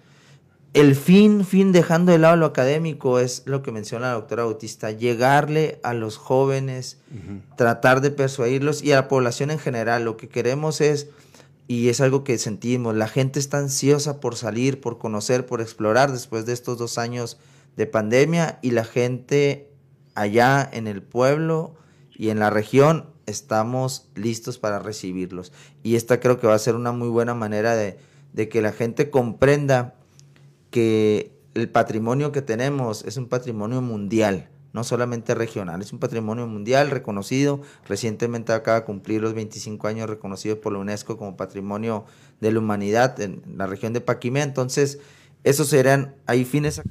el 0.72 0.94
fin, 0.94 1.44
fin 1.44 1.72
dejando 1.72 2.12
de 2.12 2.18
lado 2.18 2.36
lo 2.36 2.46
académico, 2.46 3.18
es 3.18 3.42
lo 3.44 3.62
que 3.62 3.72
menciona 3.72 4.08
la 4.08 4.14
doctora 4.14 4.44
Bautista, 4.44 4.92
llegarle 4.92 5.80
a 5.82 5.94
los 5.94 6.16
jóvenes, 6.16 6.98
tratar 7.56 8.00
de 8.00 8.10
persuadirlos 8.10 8.82
y 8.82 8.92
a 8.92 8.96
la 8.96 9.08
población 9.08 9.50
en 9.50 9.58
general. 9.58 10.04
Lo 10.04 10.16
que 10.16 10.28
queremos 10.28 10.80
es, 10.80 11.08
y 11.70 11.88
es 11.88 12.00
algo 12.00 12.24
que 12.24 12.36
sentimos, 12.36 12.96
la 12.96 13.06
gente 13.06 13.38
está 13.38 13.58
ansiosa 13.58 14.18
por 14.18 14.34
salir, 14.34 14.80
por 14.80 14.98
conocer, 14.98 15.46
por 15.46 15.60
explorar 15.60 16.10
después 16.10 16.44
de 16.44 16.52
estos 16.52 16.78
dos 16.78 16.98
años 16.98 17.38
de 17.76 17.86
pandemia 17.86 18.58
y 18.60 18.72
la 18.72 18.82
gente 18.82 19.70
allá 20.16 20.68
en 20.72 20.88
el 20.88 21.00
pueblo 21.00 21.76
y 22.10 22.30
en 22.30 22.40
la 22.40 22.50
región 22.50 23.06
estamos 23.26 24.08
listos 24.16 24.58
para 24.58 24.80
recibirlos. 24.80 25.52
Y 25.84 25.94
esta 25.94 26.18
creo 26.18 26.40
que 26.40 26.48
va 26.48 26.56
a 26.56 26.58
ser 26.58 26.74
una 26.74 26.90
muy 26.90 27.06
buena 27.08 27.34
manera 27.34 27.76
de, 27.76 27.98
de 28.32 28.48
que 28.48 28.62
la 28.62 28.72
gente 28.72 29.08
comprenda 29.08 29.94
que 30.70 31.38
el 31.54 31.68
patrimonio 31.68 32.32
que 32.32 32.42
tenemos 32.42 33.04
es 33.04 33.16
un 33.16 33.28
patrimonio 33.28 33.80
mundial, 33.80 34.48
no 34.72 34.84
solamente 34.84 35.34
regional, 35.34 35.82
es 35.82 35.92
un 35.92 35.98
patrimonio 35.98 36.46
mundial 36.46 36.90
reconocido. 36.90 37.60
Recientemente 37.88 38.52
acaba 38.52 38.80
de 38.80 38.86
cumplir 38.86 39.20
los 39.20 39.34
25 39.34 39.88
años 39.88 40.08
reconocido 40.08 40.60
por 40.60 40.72
la 40.72 40.78
UNESCO 40.78 41.16
como 41.16 41.36
patrimonio 41.36 42.04
de 42.40 42.52
la 42.52 42.58
humanidad 42.58 43.20
en 43.20 43.42
la 43.56 43.66
región 43.66 43.92
de 43.92 44.00
Paquimé. 44.00 44.42
Entonces, 44.42 44.98
esos 45.42 45.68
serán, 45.68 46.14
hay 46.26 46.44
fines 46.44 46.82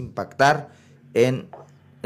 impactar 0.00 0.70
en 1.14 1.48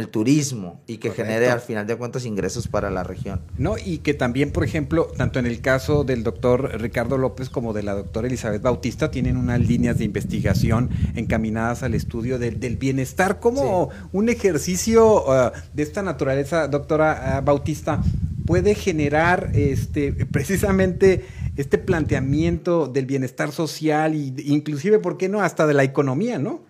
el 0.00 0.08
turismo 0.08 0.80
y 0.86 0.98
que 0.98 1.10
genere 1.10 1.48
al 1.48 1.60
final 1.60 1.86
de 1.86 1.96
cuentas 1.96 2.24
ingresos 2.24 2.66
para 2.66 2.90
la 2.90 3.04
región. 3.04 3.40
No, 3.56 3.76
y 3.78 3.98
que 3.98 4.14
también, 4.14 4.50
por 4.50 4.64
ejemplo, 4.64 5.06
tanto 5.16 5.38
en 5.38 5.46
el 5.46 5.60
caso 5.60 6.04
del 6.04 6.22
doctor 6.24 6.80
Ricardo 6.80 7.18
López 7.18 7.48
como 7.48 7.72
de 7.72 7.82
la 7.82 7.94
doctora 7.94 8.26
Elizabeth 8.26 8.62
Bautista, 8.62 9.10
tienen 9.10 9.36
unas 9.36 9.60
líneas 9.60 9.98
de 9.98 10.04
investigación 10.04 10.90
encaminadas 11.14 11.82
al 11.82 11.94
estudio 11.94 12.38
del, 12.38 12.56
bienestar 12.76 13.40
como 13.40 13.90
un 14.12 14.28
ejercicio 14.28 15.24
uh, 15.24 15.50
de 15.74 15.82
esta 15.82 16.02
naturaleza, 16.02 16.68
doctora 16.68 17.38
uh, 17.40 17.44
Bautista, 17.44 18.02
puede 18.46 18.74
generar 18.74 19.50
este 19.54 20.12
precisamente 20.12 21.24
este 21.56 21.78
planteamiento 21.78 22.86
del 22.86 23.06
bienestar 23.06 23.52
social 23.52 24.14
e 24.14 24.42
inclusive, 24.44 24.98
¿por 24.98 25.18
qué 25.18 25.28
no?, 25.28 25.42
hasta 25.42 25.66
de 25.66 25.74
la 25.74 25.84
economía, 25.84 26.38
¿no? 26.38 26.62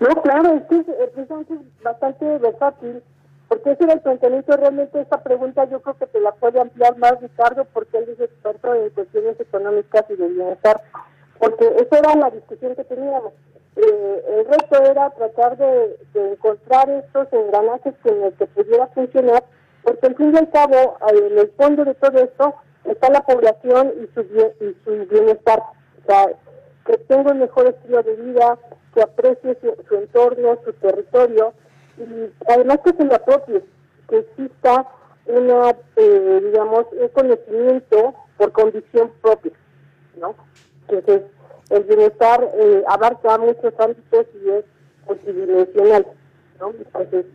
No, 0.00 0.22
claro, 0.22 0.54
es 0.54 0.62
que 0.64 0.78
es, 0.78 1.82
bastante 1.82 2.38
versátil, 2.38 3.02
porque 3.48 3.72
ese 3.72 3.84
era 3.84 3.94
el 3.94 4.00
planteamiento 4.00 4.56
realmente, 4.56 5.00
esta 5.00 5.22
pregunta 5.22 5.64
yo 5.64 5.80
creo 5.80 5.96
que 5.96 6.06
te 6.06 6.20
la 6.20 6.32
puede 6.32 6.60
ampliar 6.60 6.96
más 6.98 7.20
Ricardo, 7.20 7.64
porque 7.72 7.98
él 7.98 8.10
es 8.10 8.20
experto 8.20 8.74
en 8.74 8.90
cuestiones 8.90 9.40
económicas 9.40 10.04
y 10.08 10.16
de 10.16 10.28
bienestar, 10.28 10.82
porque 11.40 11.66
esa 11.66 11.98
era 11.98 12.14
la 12.14 12.30
discusión 12.30 12.76
que 12.76 12.84
teníamos. 12.84 13.32
Eh, 13.76 14.24
el 14.38 14.44
reto 14.46 14.82
era 14.84 15.10
tratar 15.10 15.56
de, 15.56 15.98
encontrar 16.14 16.90
estos 16.90 17.32
engranajes 17.32 17.94
en 18.04 18.22
el 18.22 18.32
que 18.34 18.46
pudiera 18.46 18.86
funcionar, 18.88 19.44
porque 19.82 20.06
al 20.06 20.16
fin 20.16 20.32
y 20.34 20.38
al 20.38 20.50
cabo, 20.50 20.96
en 21.12 21.38
el 21.38 21.50
fondo 21.56 21.84
de 21.84 21.94
todo 21.94 22.18
esto, 22.18 22.54
está 22.84 23.10
la 23.10 23.22
población 23.22 23.92
y 24.02 24.06
su, 24.14 24.20
y 24.20 24.76
su 24.84 25.06
bienestar. 25.06 25.60
O 26.02 26.06
sea, 26.06 26.28
que 26.86 26.96
tenga 26.98 27.32
un 27.32 27.40
mejor 27.40 27.66
estilo 27.66 28.02
de 28.02 28.14
vida, 28.14 28.58
aprecie 29.02 29.56
su, 29.60 29.94
entorno, 29.94 30.58
su 30.64 30.72
territorio, 30.74 31.52
y 31.98 32.30
además 32.48 32.78
que 32.84 32.92
se 32.92 33.04
lo 33.04 33.14
apropie, 33.14 33.62
que 34.08 34.18
exista 34.18 34.86
una, 35.26 35.76
eh, 35.96 36.40
digamos, 36.44 36.86
un 36.92 37.08
conocimiento 37.08 38.14
por 38.36 38.52
condición 38.52 39.10
propia, 39.20 39.52
¿no? 40.20 40.34
Entonces, 40.88 41.22
el 41.70 41.82
bienestar 41.84 42.48
eh, 42.54 42.82
abarca 42.88 43.36
muchos 43.38 43.74
ámbitos 43.78 44.26
y 44.42 44.50
es 44.50 44.64
multidimensional, 45.06 46.06
¿no? 46.60 46.70
Entonces, 46.70 47.26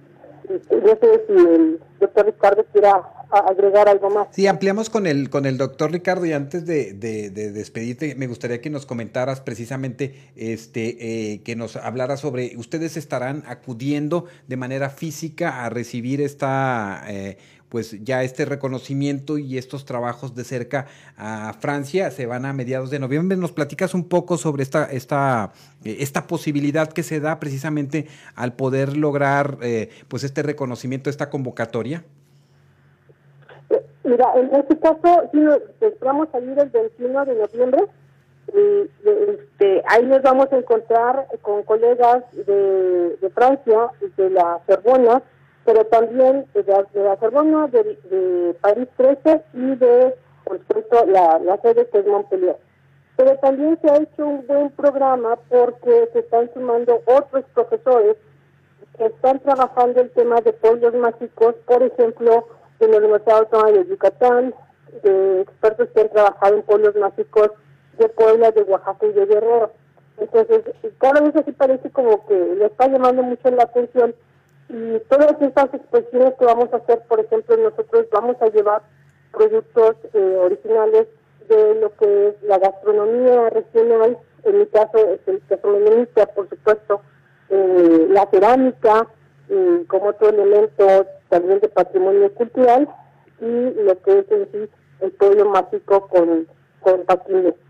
no 0.50 0.98
sé 1.00 1.26
si 1.28 1.34
el 1.34 1.80
doctor 2.00 2.26
Ricardo 2.26 2.66
quiera 2.72 3.02
agregar 3.32 3.90
algo 3.90 4.10
más. 4.10 4.28
Sí, 4.32 4.48
ampliamos 4.48 4.90
con 4.90 5.08
el, 5.08 5.30
con 5.30 5.46
el 5.46 5.58
doctor 5.58 5.92
Ricardo 5.92 6.26
y 6.26 6.34
antes 6.34 6.66
de, 6.66 6.94
despedirte, 6.94 8.16
me 8.16 8.28
gustaría 8.28 8.62
que 8.62 8.70
nos 8.70 8.86
comentaras 8.86 9.42
precisamente, 9.42 10.32
este, 10.36 11.34
eh, 11.34 11.44
que 11.44 11.56
nos 11.56 11.76
hablara 11.76 12.18
sobre, 12.18 12.56
ustedes 12.58 12.98
estarán 12.98 13.44
acudiendo 13.48 14.26
de 14.48 14.58
manera 14.58 14.90
física 14.90 15.66
a 15.66 15.70
recibir 15.70 16.22
esta... 16.22 17.04
Eh, 17.08 17.38
pues 17.74 18.03
ya 18.03 18.22
este 18.22 18.46
reconocimiento 18.46 19.39
y 19.39 19.58
estos 19.58 19.84
trabajos 19.84 20.36
de 20.36 20.44
cerca 20.44 20.86
a 21.18 21.53
Francia 21.53 22.12
se 22.12 22.27
van 22.27 22.46
a 22.46 22.53
mediados 22.53 22.92
de 22.92 23.00
noviembre. 23.00 23.36
¿Nos 23.36 23.51
platicas 23.51 23.96
un 23.96 24.08
poco 24.08 24.38
sobre 24.38 24.62
esta, 24.62 24.86
esta, 24.92 25.53
eh, 25.84 25.98
esta 26.01 26.27
posibilidad 26.27 26.88
que 26.88 27.01
se 27.01 27.20
da 27.20 27.39
precisamente 27.39 28.06
al 28.36 28.53
poder 28.53 28.96
lograr 28.96 29.58
pues 30.08 30.24
este 30.24 30.44
reconocimiento, 30.44 31.10
esta 31.10 31.32
convocatoria? 31.32 32.03
Mira, 34.03 34.27
en 34.36 34.53
este 34.53 34.77
caso, 34.77 35.30
sí, 35.32 35.39
esperamos 35.82 36.30
salir 36.32 36.60
el 36.60 36.70
21 36.70 37.25
de 37.25 37.36
noviembre. 37.36 37.86
Y, 38.53 38.89
este, 39.03 39.82
ahí 39.88 40.06
nos 40.06 40.22
vamos 40.22 40.48
a 40.51 40.58
encontrar 40.58 41.25
con 41.42 41.63
colegas 41.63 42.24
de, 42.34 43.18
de 43.18 43.30
Francia, 43.32 43.89
de 44.15 44.30
la 44.30 44.62
Sorbona, 44.68 45.24
pero 45.65 45.86
también 45.86 46.46
de 46.53 46.63
de 46.63 47.03
la 47.03 47.17
Sorbona, 47.20 47.67
de, 47.67 48.55
París 48.62 48.88
13 48.98 49.43
y 49.53 49.75
de, 49.75 50.15
por 50.43 50.60
supuesto, 50.60 51.05
la, 51.05 51.39
la 51.39 51.58
sede 51.58 51.88
que 51.89 52.00
es 52.00 52.05
Montpellier. 52.05 52.58
Pero 53.15 53.38
también 53.38 53.77
se 53.82 53.89
ha 53.89 53.98
hecho 53.98 54.25
un 54.25 54.46
buen 54.48 54.72
programa 54.72 55.38
porque 55.50 56.10
se 56.13 56.20
están 56.20 56.51
sumando 56.53 57.01
otros 57.05 57.46
profesores 57.53 58.17
que 58.98 59.05
están 59.05 59.39
trabajando 59.39 60.01
el 60.01 60.10
tema 60.12 60.41
de 60.41 60.53
pueblos 60.53 60.93
mágicos, 60.96 61.55
por 61.65 61.82
ejemplo, 61.82 62.48
de 62.79 62.88
la 62.88 62.98
Universidad 62.98 63.39
Autónoma 63.39 63.72
de 63.72 63.88
Yucatán, 63.88 64.53
de 65.03 65.41
expertos 65.41 65.89
que 65.93 66.01
han 66.01 66.10
trabajado 66.10 66.55
en 66.55 66.62
pueblos 66.63 66.96
mágicos 66.96 67.51
de 67.98 68.10
Puebla, 68.10 68.51
de 68.51 68.63
Oaxaca 68.63 69.05
y 69.05 69.13
de 69.13 69.25
Guerrero. 69.25 69.72
Entonces, 70.17 70.62
cada 71.00 71.22
vez 71.22 71.36
así 71.36 71.51
parece 71.51 71.89
como 71.91 72.25
que 72.27 72.36
le 72.36 72.65
está 72.65 72.88
llamando 72.88 73.24
mucho 73.24 73.50
la 73.50 73.63
atención 73.63 74.13
y 74.74 75.00
todas 75.08 75.39
estas 75.39 75.72
exposiciones 75.72 76.34
que 76.39 76.46
vamos 76.46 76.74
a 76.74 76.77
hacer, 76.77 77.03
por 77.08 77.20
ejemplo, 77.20 77.56
nosotros 77.58 78.08
vamos 78.12 78.36
a 78.42 78.48
llevar 78.48 78.82
productos 79.32 79.96
eh, 80.13 80.38
originales 80.42 81.08
de 81.48 81.75
lo 81.75 81.96
que 81.96 82.30
es 82.30 82.42
la 82.42 82.58
gastronomía 82.58 83.51
regional, 83.51 84.18
en 84.44 84.58
mi 84.58 84.65
caso 84.65 84.98
es 84.98 85.20
el 85.27 85.44
gastronomía, 85.48 86.25
por 86.36 86.50
supuesto, 86.50 87.01
eh, 87.50 88.08
la 88.10 88.27
cerámica, 88.32 89.08
eh, 89.50 89.84
como 89.88 90.08
otro 90.08 90.30
elemento 90.30 91.06
también 91.30 91.60
de 91.60 91.70
patrimonio 91.70 92.34
cultural 92.34 92.89
y 93.42 93.72
lo 93.84 94.01
que 94.01 94.20
es 94.20 94.32
en 94.32 94.51
sí 94.51 94.70
el 95.01 95.12
pueblo 95.12 95.50
mágico 95.50 96.08
con, 96.08 96.48
con 96.80 97.06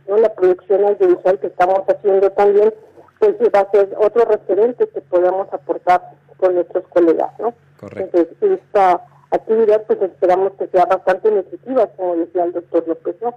¿no? 0.07 0.17
La 0.17 0.33
producción 0.33 0.85
audiovisual 0.85 1.39
que 1.39 1.47
estamos 1.47 1.81
haciendo 1.85 2.29
también, 2.31 2.73
pues 3.19 3.35
va 3.53 3.59
a 3.59 3.71
ser 3.71 3.93
otro 3.97 4.23
referente 4.23 4.87
que 4.87 5.01
podamos 5.01 5.51
aportar 5.51 6.01
con 6.43 6.55
nuestros 6.55 6.83
colegas, 6.89 7.31
¿no? 7.39 7.53
Correcto. 7.79 8.17
Entonces, 8.17 8.59
esta 8.59 9.01
actividad 9.31 9.83
pues 9.87 10.01
esperamos 10.01 10.51
que 10.59 10.67
sea 10.67 10.85
bastante 10.85 11.31
nutritiva, 11.31 11.87
como 11.95 12.17
decía 12.17 12.43
el 12.43 12.51
doctor 12.51 12.85
López, 12.87 13.15
¿no? 13.21 13.33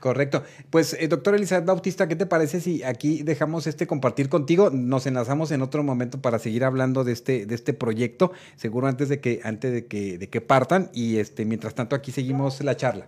Correcto. 0.00 0.42
Pues, 0.70 0.94
eh, 1.00 1.06
doctor 1.06 1.36
Elizabeth 1.36 1.64
Bautista, 1.64 2.08
¿qué 2.08 2.16
te 2.16 2.26
parece 2.26 2.60
si 2.60 2.82
aquí 2.82 3.22
dejamos 3.22 3.66
este 3.68 3.86
compartir 3.86 4.28
contigo? 4.28 4.68
Nos 4.70 5.06
enlazamos 5.06 5.52
en 5.52 5.62
otro 5.62 5.84
momento 5.84 6.20
para 6.20 6.40
seguir 6.40 6.64
hablando 6.64 7.04
de 7.04 7.12
este, 7.12 7.46
de 7.46 7.54
este 7.54 7.72
proyecto, 7.72 8.32
seguro 8.56 8.88
antes 8.88 9.08
de 9.08 9.20
que, 9.20 9.40
antes 9.44 9.72
de 9.72 9.86
que, 9.86 10.18
de 10.18 10.28
que 10.28 10.40
partan, 10.40 10.90
y 10.92 11.18
este, 11.18 11.44
mientras 11.44 11.74
tanto 11.74 11.94
aquí 11.94 12.10
seguimos 12.10 12.62
la 12.62 12.76
charla. 12.76 13.06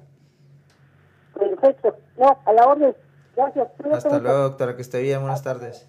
Perfecto. 1.36 1.96
No, 2.16 2.38
a 2.46 2.52
la 2.52 2.66
orden. 2.66 2.94
Gracias. 3.36 3.68
Hasta 3.92 4.18
luego, 4.20 4.38
doctora, 4.38 4.76
que 4.76 4.82
esté 4.82 5.02
bien. 5.02 5.20
Buenas 5.20 5.42
tardes. 5.42 5.88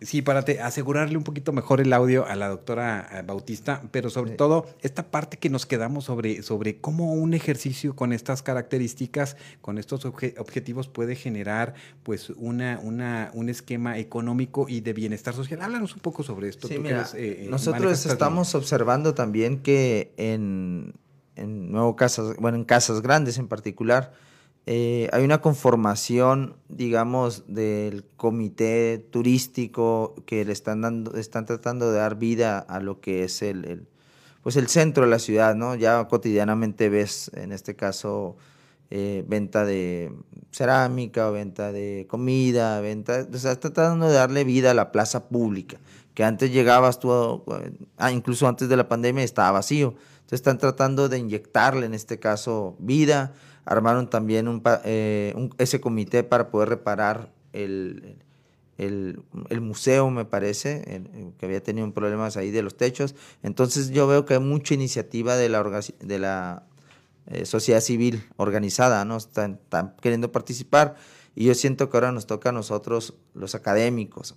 Sí, 0.00 0.22
para 0.22 0.44
asegurarle 0.62 1.16
un 1.16 1.24
poquito 1.24 1.52
mejor 1.52 1.80
el 1.80 1.92
audio 1.92 2.24
a 2.24 2.36
la 2.36 2.48
doctora 2.48 3.08
eh, 3.12 3.22
Bautista, 3.26 3.82
pero 3.90 4.10
sobre 4.10 4.32
todo 4.32 4.66
esta 4.80 5.10
parte 5.10 5.38
que 5.38 5.50
nos 5.50 5.66
quedamos 5.66 6.04
sobre, 6.04 6.42
sobre 6.42 6.80
cómo 6.80 7.14
un 7.14 7.34
ejercicio 7.34 7.96
con 7.96 8.12
estas 8.12 8.42
características, 8.42 9.36
con 9.60 9.76
estos 9.76 10.04
objetivos 10.04 10.86
puede 10.86 11.16
generar 11.16 11.74
pues 12.04 12.30
una, 12.30 12.78
una, 12.80 13.32
un 13.34 13.48
esquema 13.48 13.98
económico 13.98 14.66
y 14.68 14.82
de 14.82 14.92
bienestar 14.92 15.34
social. 15.34 15.62
Háblanos 15.62 15.94
un 15.94 16.00
poco 16.00 16.22
sobre 16.22 16.48
esto. 16.48 16.68
Sí, 16.68 16.78
mira, 16.78 17.08
eh, 17.14 17.48
nosotros 17.50 18.06
estamos 18.06 18.54
observando 18.54 19.14
también 19.14 19.62
que 19.62 20.12
en, 20.16 20.94
en 21.34 21.72
nuevo 21.72 21.96
casas, 21.96 22.36
bueno, 22.36 22.56
en 22.56 22.64
casas 22.64 23.02
grandes 23.02 23.36
en 23.38 23.48
particular, 23.48 24.12
eh, 24.70 25.08
hay 25.14 25.24
una 25.24 25.40
conformación, 25.40 26.54
digamos, 26.68 27.44
del 27.46 28.04
comité 28.18 28.98
turístico 28.98 30.14
que 30.26 30.44
le 30.44 30.52
están 30.52 30.82
dando, 30.82 31.16
están 31.16 31.46
tratando 31.46 31.90
de 31.90 31.96
dar 31.96 32.16
vida 32.16 32.58
a 32.58 32.78
lo 32.78 33.00
que 33.00 33.24
es 33.24 33.40
el, 33.40 33.88
pues 34.42 34.56
el 34.56 34.68
centro 34.68 35.04
de 35.04 35.10
la 35.10 35.20
ciudad, 35.20 35.54
¿no? 35.54 35.74
Ya 35.74 36.06
cotidianamente 36.06 36.90
ves, 36.90 37.30
en 37.32 37.52
este 37.52 37.76
caso, 37.76 38.36
eh, 38.90 39.24
venta 39.26 39.64
de 39.64 40.12
cerámica, 40.52 41.30
venta 41.30 41.72
de 41.72 42.06
comida, 42.06 42.82
venta, 42.82 43.20
está 43.20 43.58
tratando 43.58 44.06
de 44.08 44.12
darle 44.12 44.44
vida 44.44 44.72
a 44.72 44.74
la 44.74 44.92
plaza 44.92 45.30
pública, 45.30 45.78
que 46.12 46.24
antes 46.24 46.52
llegabas 46.52 47.00
tú, 47.00 47.42
ah, 47.96 48.12
incluso 48.12 48.46
antes 48.46 48.68
de 48.68 48.76
la 48.76 48.86
pandemia 48.86 49.24
estaba 49.24 49.52
vacío. 49.52 49.94
Entonces 50.18 50.40
están 50.40 50.58
tratando 50.58 51.08
de 51.08 51.16
inyectarle, 51.16 51.86
en 51.86 51.94
este 51.94 52.18
caso, 52.18 52.76
vida 52.78 53.32
armaron 53.68 54.08
también 54.08 54.62
eh, 54.84 55.34
ese 55.58 55.80
comité 55.80 56.24
para 56.24 56.50
poder 56.50 56.70
reparar 56.70 57.30
el, 57.52 58.16
el, 58.78 59.60
museo, 59.60 60.08
me 60.10 60.24
parece, 60.24 61.02
que 61.36 61.44
había 61.44 61.62
tenido 61.62 61.92
problemas 61.92 62.38
ahí 62.38 62.50
de 62.50 62.62
los 62.62 62.78
techos. 62.78 63.14
Entonces 63.42 63.90
yo 63.90 64.06
veo 64.06 64.24
que 64.24 64.34
hay 64.34 64.40
mucha 64.40 64.72
iniciativa 64.72 65.36
de 65.36 65.50
la, 65.50 65.82
de 66.00 66.18
la 66.18 66.62
eh, 67.26 67.44
sociedad 67.44 67.82
civil 67.82 68.24
organizada, 68.38 69.04
¿no? 69.04 69.18
Están, 69.18 69.60
queriendo 70.00 70.32
participar 70.32 70.96
y 71.34 71.44
yo 71.44 71.54
siento 71.54 71.90
que 71.90 71.96
ahora 71.98 72.10
nos 72.10 72.26
toca 72.26 72.48
a 72.48 72.52
nosotros, 72.52 73.14
los 73.34 73.54
académicos, 73.54 74.34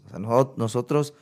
nosotros 0.58 1.14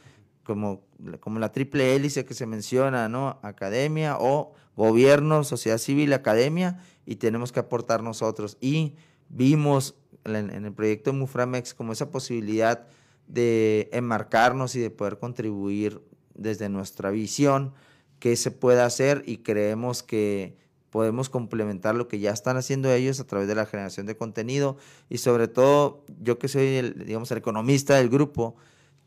como, 0.43 0.81
como 1.19 1.39
la 1.39 1.51
triple 1.51 1.95
hélice 1.95 2.25
que 2.25 2.33
se 2.33 2.45
menciona, 2.45 3.09
¿no? 3.09 3.39
Academia 3.41 4.17
o 4.19 4.53
gobierno, 4.75 5.43
sociedad 5.43 5.77
civil, 5.77 6.13
academia, 6.13 6.79
y 7.05 7.17
tenemos 7.17 7.51
que 7.51 7.59
aportar 7.59 8.01
nosotros. 8.01 8.57
Y 8.61 8.95
vimos 9.29 9.95
en, 10.23 10.65
el 10.65 10.73
proyecto 10.73 11.13
Muframex 11.13 11.73
como 11.73 11.93
esa 11.93 12.11
posibilidad 12.11 12.87
de 13.27 13.89
enmarcarnos 13.93 14.75
y 14.75 14.79
de 14.79 14.89
poder 14.89 15.19
contribuir 15.19 16.01
desde 16.33 16.69
nuestra 16.69 17.11
visión 17.11 17.73
que 18.19 18.35
se 18.35 18.51
pueda 18.51 18.85
hacer 18.85 19.23
y 19.25 19.37
creemos 19.37 20.03
que 20.03 20.57
podemos 20.89 21.29
complementar 21.29 21.95
lo 21.95 22.07
que 22.07 22.19
ya 22.19 22.31
están 22.31 22.57
haciendo 22.57 22.91
ellos 22.91 23.19
a 23.19 23.27
través 23.27 23.47
de 23.47 23.55
la 23.55 23.65
generación 23.65 24.07
de 24.07 24.17
contenido 24.17 24.77
y 25.09 25.19
sobre 25.19 25.47
todo 25.47 26.03
yo 26.21 26.39
que 26.39 26.47
soy 26.47 26.65
el, 26.77 27.05
digamos 27.05 27.29
el 27.31 27.37
economista 27.37 27.95
del 27.95 28.09
grupo 28.09 28.55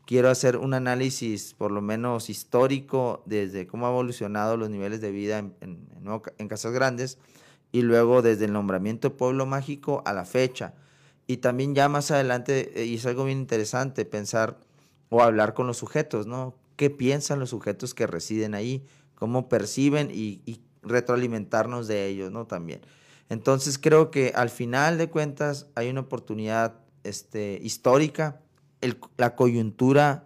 quiero 0.05 0.29
hacer 0.29 0.57
un 0.57 0.73
análisis 0.73 1.53
por 1.53 1.71
lo 1.71 1.81
menos 1.81 2.29
histórico 2.29 3.23
desde 3.25 3.67
cómo 3.67 3.87
ha 3.87 3.89
evolucionado 3.89 4.57
los 4.57 4.69
niveles 4.69 5.01
de 5.01 5.11
vida 5.11 5.39
en, 5.39 6.47
Casas 6.47 6.73
Grandes 6.73 7.17
y 7.71 7.81
luego 7.81 8.21
desde 8.21 8.45
el 8.45 8.53
nombramiento 8.53 9.09
de 9.09 9.15
Pueblo 9.15 9.45
Mágico 9.45 10.03
a 10.05 10.13
la 10.13 10.25
fecha. 10.25 10.73
Y 11.25 11.37
también 11.37 11.73
ya 11.73 11.87
más 11.87 12.11
adelante, 12.11 12.81
eh, 12.81 12.85
y 12.85 12.95
es 12.95 13.05
algo 13.05 13.25
bien 13.25 13.39
interesante, 13.39 14.03
pensar 14.05 14.59
o 15.09 15.23
hablar 15.23 15.53
con 15.53 15.67
los 15.67 15.77
sujetos, 15.77 16.27
¿no? 16.27 16.55
¿Qué 16.75 16.89
piensan 16.89 17.39
los 17.39 17.51
sujetos 17.51 17.93
que 17.93 18.05
residen 18.07 18.55
ahí? 18.55 18.85
¿Cómo 19.15 19.47
perciben 19.47 20.11
y, 20.11 20.41
y 20.45 20.59
retroalimentarnos 20.81 21.87
de 21.87 22.07
ellos, 22.07 22.31
¿no? 22.31 22.45
También. 22.45 22.81
Entonces 23.29 23.79
creo 23.79 24.11
que 24.11 24.33
al 24.35 24.49
final 24.49 24.97
de 24.97 25.09
cuentas 25.09 25.67
hay 25.75 25.89
una 25.89 26.01
oportunidad 26.01 26.75
este, 27.03 27.59
histórica 27.63 28.42
la 29.17 29.35
coyuntura 29.35 30.25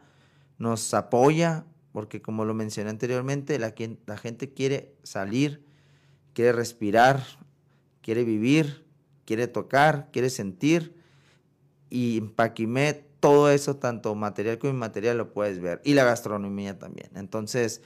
nos 0.57 0.93
apoya, 0.93 1.65
porque 1.91 2.21
como 2.21 2.45
lo 2.45 2.53
mencioné 2.53 2.89
anteriormente, 2.89 3.59
la, 3.59 4.17
gente 4.17 4.53
quiere 4.53 4.95
salir, 5.03 5.63
quiere 6.33 6.51
respirar, 6.51 7.23
quiere 8.01 8.23
vivir, 8.23 8.85
quiere 9.25 9.47
tocar, 9.47 10.09
quiere 10.11 10.29
sentir. 10.29 10.95
Y 11.89 12.17
en 12.17 12.29
Paquimé 12.29 13.05
todo 13.19 13.49
eso, 13.49 13.77
tanto 13.77 14.13
material 14.15 14.59
como 14.59 14.73
inmaterial, 14.73 15.17
lo 15.17 15.33
puedes 15.33 15.59
ver. 15.59 15.81
Y 15.83 15.93
la 15.93 16.03
gastronomía 16.03 16.77
también. 16.77 17.09
Entonces, 17.15 17.81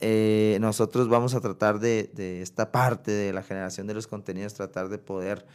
eh, 0.00 0.56
nosotros 0.60 1.08
vamos 1.08 1.34
a 1.34 1.40
tratar 1.40 1.78
de, 1.78 2.10
de, 2.14 2.40
esta 2.40 2.72
parte 2.72 3.10
de 3.10 3.32
la 3.32 3.42
generación 3.42 3.86
de 3.86 3.94
los 3.94 4.06
contenidos, 4.06 4.54
tratar 4.54 4.88
de 4.88 4.98
poder 4.98 5.46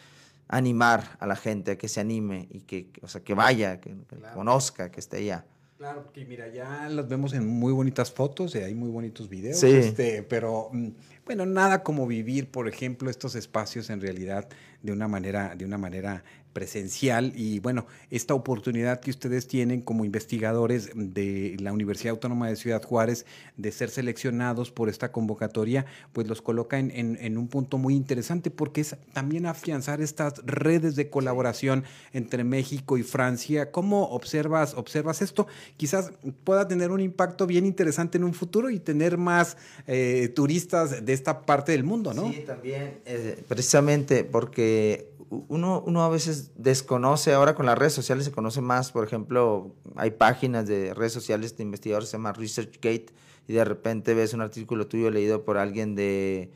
animar 0.48 1.18
a 1.20 1.28
la 1.28 1.36
gente 1.36 1.72
a 1.72 1.78
que 1.78 1.88
se 1.88 2.00
anime 2.00 2.48
y 2.52 2.62
que, 2.62 2.92
o 3.02 3.08
sea, 3.08 3.22
que 3.22 3.34
vaya, 3.34 3.80
que, 3.80 3.96
conozca, 4.34 4.92
que 4.92 5.00
esté 5.00 5.18
allá. 5.18 5.46
Claro, 5.78 6.04
porque 6.04 6.26
mira, 6.26 6.48
ya 6.48 6.88
los 6.90 7.08
vemos 7.08 7.34
en 7.34 7.48
muy 7.48 7.74
bonitas 7.74 8.12
fotos 8.12 8.56
y 8.56 8.60
hay 8.60 8.74
muy 8.74 8.90
bonitos 8.90 9.28
videos, 9.28 9.62
este, 9.62 10.24
pero 10.24 10.70
mm, 10.72 10.90
bueno, 11.26 11.46
nada 11.46 11.84
como 11.84 12.06
vivir, 12.08 12.50
por 12.50 12.68
ejemplo, 12.68 13.10
estos 13.10 13.36
espacios 13.36 13.90
en 13.90 14.02
realidad 14.02 14.48
de 14.82 14.92
una 14.92 15.08
manera, 15.08 15.56
de 15.56 15.66
una 15.66 15.78
manera 15.78 16.24
presencial 16.56 17.34
y 17.36 17.60
bueno, 17.60 17.86
esta 18.10 18.34
oportunidad 18.34 19.02
que 19.02 19.10
ustedes 19.10 19.46
tienen 19.46 19.82
como 19.82 20.06
investigadores 20.06 20.90
de 20.96 21.58
la 21.60 21.74
Universidad 21.74 22.12
Autónoma 22.12 22.48
de 22.48 22.56
Ciudad 22.56 22.82
Juárez 22.82 23.26
de 23.58 23.74
ser 23.74 23.90
seleccionados 23.90 24.72
por 24.72 24.88
esta 24.88 25.12
convocatoria, 25.12 25.86
pues 26.14 26.30
los 26.30 26.42
coloca 26.42 26.80
en, 26.80 26.92
en, 26.94 27.38
un 27.38 27.50
punto 27.50 27.78
muy 27.78 27.94
interesante 27.94 28.52
porque 28.52 28.80
es 28.80 28.96
también 29.12 29.48
afianzar 29.48 30.00
estas 30.00 30.36
redes 30.46 30.96
de 30.96 31.10
colaboración 31.10 31.84
entre 32.14 32.46
México 32.46 32.98
y 32.98 33.04
Francia. 33.04 33.70
¿Cómo 33.72 34.04
observas, 34.06 34.76
observas 34.76 35.22
esto? 35.22 35.48
Quizás 35.76 36.14
pueda 36.46 36.70
tener 36.70 36.92
un 36.92 37.02
impacto 37.02 37.48
bien 37.48 37.66
interesante 37.66 38.18
en 38.18 38.24
un 38.24 38.34
futuro 38.34 38.70
y 38.70 38.80
tener 38.80 39.18
más 39.18 39.58
eh, 39.88 40.32
turistas 40.34 41.06
de 41.06 41.12
esta 41.16 41.46
parte 41.46 41.72
del 41.72 41.84
mundo, 41.84 42.14
¿no? 42.14 42.32
Sí, 42.32 42.44
también, 42.46 43.00
eh, 43.06 43.44
precisamente 43.48 44.24
porque 44.24 45.12
uno, 45.48 45.84
uno 45.86 46.04
a 46.04 46.10
veces 46.10 46.52
desconoce, 46.56 47.34
ahora 47.34 47.56
con 47.56 47.66
las 47.66 47.78
redes 47.78 47.94
sociales 47.94 48.26
se 48.26 48.32
conoce 48.32 48.62
más, 48.62 48.92
por 48.92 49.06
ejemplo, 49.06 49.72
hay 49.96 50.12
páginas 50.12 50.68
de 50.68 50.94
redes 50.94 51.14
sociales 51.14 51.58
de 51.58 51.64
investigadores, 51.64 52.10
se 52.10 52.18
llama 52.18 52.34
ResearchGate, 52.34 53.08
y 53.48 53.54
de 53.54 53.66
repente 53.66 54.14
ves 54.14 54.34
un 54.34 54.42
artículo 54.42 54.88
tuyo 54.88 55.12
leído 55.12 55.44
por 55.44 55.58
alguien 55.58 55.96
de, 55.96 56.52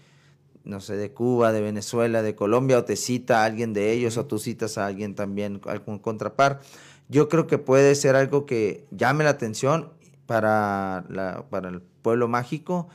no 0.64 0.80
sé, 0.82 0.96
de 0.96 1.12
Cuba, 1.12 1.52
de 1.52 1.62
Venezuela, 1.62 2.22
de 2.22 2.36
Colombia, 2.36 2.80
o 2.80 2.84
te 2.84 2.96
cita 2.96 3.42
a 3.42 3.46
alguien 3.46 3.74
de 3.74 3.92
ellos, 3.92 4.18
o 4.18 4.26
tú 4.26 4.40
citas 4.40 4.78
a 4.78 4.86
alguien 4.86 5.16
también, 5.16 5.62
algún 5.66 6.00
contrapar. 6.00 6.62
Yo 7.08 7.30
creo 7.30 7.48
que 7.48 7.58
puede 7.58 7.96
ser 7.96 8.16
algo 8.16 8.46
que 8.46 8.86
llame 8.92 9.24
la 9.24 9.32
atención 9.32 9.92
para, 10.26 11.06
la, 11.10 11.46
para 11.50 11.70
el 11.70 11.82
pueblo 11.82 12.28
mágico 12.28 12.90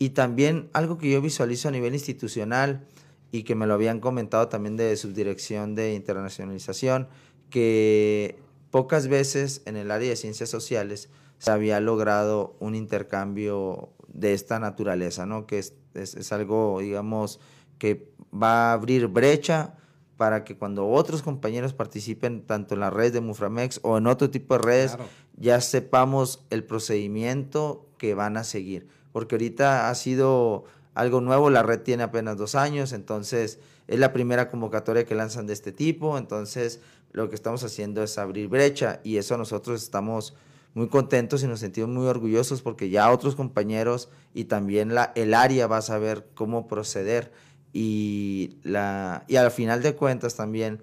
y 0.00 0.10
también 0.10 0.70
algo 0.72 0.96
que 0.96 1.10
yo 1.10 1.20
visualizo 1.20 1.68
a 1.68 1.70
nivel 1.70 1.92
institucional 1.92 2.86
y 3.30 3.42
que 3.42 3.54
me 3.54 3.66
lo 3.66 3.74
habían 3.74 4.00
comentado 4.00 4.48
también 4.48 4.78
de 4.78 4.96
subdirección 4.96 5.74
de 5.74 5.94
internacionalización, 5.94 7.06
que 7.50 8.38
pocas 8.70 9.08
veces 9.08 9.60
en 9.66 9.76
el 9.76 9.90
área 9.90 10.08
de 10.08 10.16
ciencias 10.16 10.48
sociales 10.48 11.10
se 11.36 11.50
había 11.50 11.80
logrado 11.80 12.56
un 12.60 12.74
intercambio 12.74 13.90
de 14.08 14.32
esta 14.32 14.58
naturaleza, 14.58 15.26
¿no? 15.26 15.46
que 15.46 15.58
es, 15.58 15.74
es, 15.92 16.32
algo, 16.32 16.80
digamos, 16.80 17.38
que 17.76 18.10
va 18.32 18.70
a 18.70 18.72
abrir 18.72 19.06
brecha 19.06 19.74
para 20.16 20.44
que 20.44 20.56
cuando 20.56 20.88
otros 20.88 21.20
compañeros 21.20 21.74
participen 21.74 22.46
tanto 22.46 22.72
en 22.72 22.80
la 22.80 22.88
red 22.88 23.12
de 23.12 23.20
Muframex 23.20 23.80
o 23.82 23.98
en 23.98 24.06
otro 24.06 24.30
tipo 24.30 24.54
de 24.54 24.62
redes, 24.62 24.96
ya 25.36 25.60
sepamos 25.60 26.46
el 26.48 26.64
procedimiento 26.64 27.86
que 27.98 28.14
van 28.14 28.38
a 28.38 28.44
seguir. 28.44 28.88
Porque 29.12 29.34
ahorita 29.34 29.90
ha 29.90 29.94
sido 29.94 30.64
algo 30.94 31.20
nuevo. 31.20 31.50
La 31.50 31.62
red 31.62 31.80
tiene 31.80 32.02
apenas 32.02 32.36
dos 32.36 32.54
años, 32.54 32.92
entonces 32.92 33.58
es 33.88 33.98
la 33.98 34.12
primera 34.12 34.50
convocatoria 34.50 35.04
que 35.04 35.14
lanzan 35.14 35.46
de 35.46 35.52
este 35.52 35.72
tipo. 35.72 36.18
Entonces 36.18 36.80
lo 37.12 37.28
que 37.28 37.34
estamos 37.34 37.64
haciendo 37.64 38.02
es 38.02 38.18
abrir 38.18 38.48
brecha 38.48 39.00
y 39.02 39.16
eso 39.16 39.36
nosotros 39.36 39.82
estamos 39.82 40.34
muy 40.74 40.88
contentos 40.88 41.42
y 41.42 41.48
nos 41.48 41.60
sentimos 41.60 41.90
muy 41.90 42.06
orgullosos 42.06 42.62
porque 42.62 42.90
ya 42.90 43.10
otros 43.10 43.34
compañeros 43.34 44.08
y 44.34 44.44
también 44.44 44.94
la, 44.94 45.12
el 45.16 45.34
área 45.34 45.66
va 45.66 45.78
a 45.78 45.82
saber 45.82 46.28
cómo 46.34 46.68
proceder 46.68 47.32
y, 47.72 48.58
la, 48.62 49.24
y 49.28 49.36
al 49.36 49.50
final 49.50 49.82
de 49.82 49.94
cuentas 49.94 50.36
también, 50.36 50.82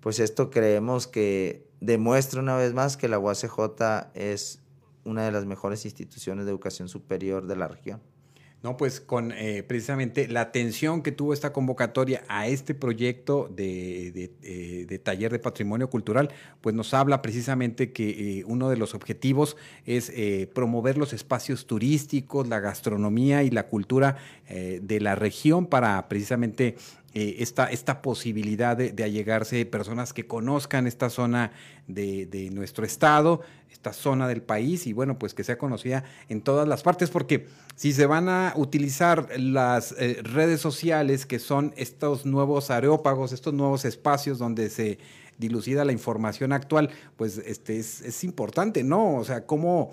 pues 0.00 0.20
esto 0.20 0.50
creemos 0.50 1.06
que 1.06 1.66
demuestra 1.80 2.40
una 2.40 2.56
vez 2.56 2.72
más 2.72 2.96
que 2.96 3.08
la 3.08 3.18
UACJ 3.18 4.10
es 4.14 4.60
una 5.06 5.24
de 5.24 5.32
las 5.32 5.46
mejores 5.46 5.84
instituciones 5.84 6.44
de 6.44 6.50
educación 6.50 6.88
superior 6.88 7.46
de 7.46 7.56
la 7.56 7.68
región. 7.68 8.00
No, 8.62 8.76
pues 8.76 9.00
con 9.00 9.32
eh, 9.32 9.62
precisamente 9.62 10.26
la 10.26 10.40
atención 10.40 11.02
que 11.02 11.12
tuvo 11.12 11.32
esta 11.32 11.52
convocatoria 11.52 12.24
a 12.26 12.48
este 12.48 12.74
proyecto 12.74 13.48
de, 13.54 14.32
eh, 14.42 14.98
taller 15.04 15.30
de 15.30 15.38
patrimonio 15.38 15.88
cultural, 15.88 16.30
pues 16.62 16.74
nos 16.74 16.92
habla 16.94 17.22
precisamente 17.22 17.92
que 17.92 18.38
eh, 18.40 18.44
uno 18.44 18.68
de 18.68 18.76
los 18.76 18.94
objetivos 18.94 19.56
es 19.84 20.10
promover 20.52 20.98
los 20.98 21.12
espacios 21.12 21.66
turísticos, 21.66 22.48
la 22.48 22.58
gastronomía 22.58 23.44
y 23.44 23.50
la 23.50 23.68
cultura 23.68 24.16
de 24.48 25.00
la 25.00 25.14
región 25.14 25.66
para 25.66 26.08
precisamente 26.08 26.76
eh, 27.18 27.36
esta, 27.42 27.64
esta 27.68 28.02
posibilidad 28.02 28.76
de, 28.76 29.02
allegarse 29.02 29.64
personas 29.64 30.12
que 30.12 30.26
conozcan 30.26 30.86
esta 30.86 31.08
zona 31.08 31.50
de, 31.86 32.50
nuestro 32.52 32.84
estado, 32.84 33.40
esta 33.72 33.94
zona 33.94 34.28
del 34.28 34.42
país 34.42 34.86
y 34.86 34.92
bueno, 34.92 35.18
pues 35.18 35.32
que 35.32 35.42
sea 35.42 35.56
conocida 35.56 36.04
en 36.28 36.42
todas 36.42 36.68
las 36.68 36.82
partes, 36.82 37.08
porque 37.08 37.46
si 37.74 37.94
se 37.94 38.04
van 38.04 38.28
a 38.28 38.52
utilizar 38.54 39.30
las 39.40 39.92
eh, 39.92 40.18
redes 40.24 40.60
sociales, 40.60 41.24
que 41.24 41.38
son 41.38 41.72
estos 41.78 42.26
nuevos 42.26 42.70
areópagos, 42.70 43.32
estos 43.32 43.54
nuevos 43.54 43.86
espacios 43.86 44.38
donde 44.38 44.68
se 44.68 44.98
dilucida 45.38 45.86
la 45.86 45.92
información 45.92 46.52
actual, 46.52 46.90
pues 47.16 47.38
este 47.38 47.78
es, 47.78 48.02
es 48.02 48.24
importante, 48.24 48.84
¿no? 48.84 49.14
O 49.14 49.24
sea, 49.24 49.46
cómo 49.46 49.90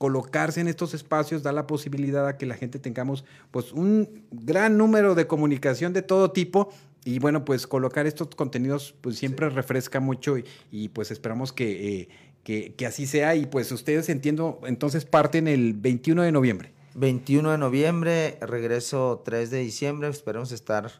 colocarse 0.00 0.62
en 0.62 0.68
estos 0.68 0.94
espacios 0.94 1.42
da 1.42 1.52
la 1.52 1.66
posibilidad 1.66 2.26
a 2.26 2.38
que 2.38 2.46
la 2.46 2.54
gente 2.54 2.78
tengamos 2.78 3.26
pues 3.50 3.70
un 3.70 4.24
gran 4.30 4.78
número 4.78 5.14
de 5.14 5.26
comunicación 5.26 5.92
de 5.92 6.00
todo 6.00 6.30
tipo 6.30 6.70
y 7.04 7.18
bueno, 7.18 7.44
pues 7.44 7.66
colocar 7.66 8.06
estos 8.06 8.28
contenidos 8.28 8.94
pues 9.02 9.18
siempre 9.18 9.50
refresca 9.50 10.00
mucho 10.00 10.36
y, 10.70 10.88
pues 10.88 11.10
esperamos 11.10 11.52
eh, 11.58 12.08
que, 12.42 12.72
que, 12.76 12.86
así 12.86 13.06
sea 13.06 13.36
y 13.36 13.44
pues 13.44 13.70
ustedes 13.72 14.08
entiendo, 14.08 14.58
entonces 14.64 15.04
parten 15.04 15.46
el 15.46 15.74
21 15.74 16.22
de 16.22 16.32
noviembre. 16.32 16.72
21 16.94 17.50
de 17.50 17.58
noviembre, 17.58 18.38
regreso 18.40 19.20
3 19.22 19.50
de 19.50 19.58
diciembre, 19.58 20.08
esperemos 20.08 20.50
estar 20.50 20.90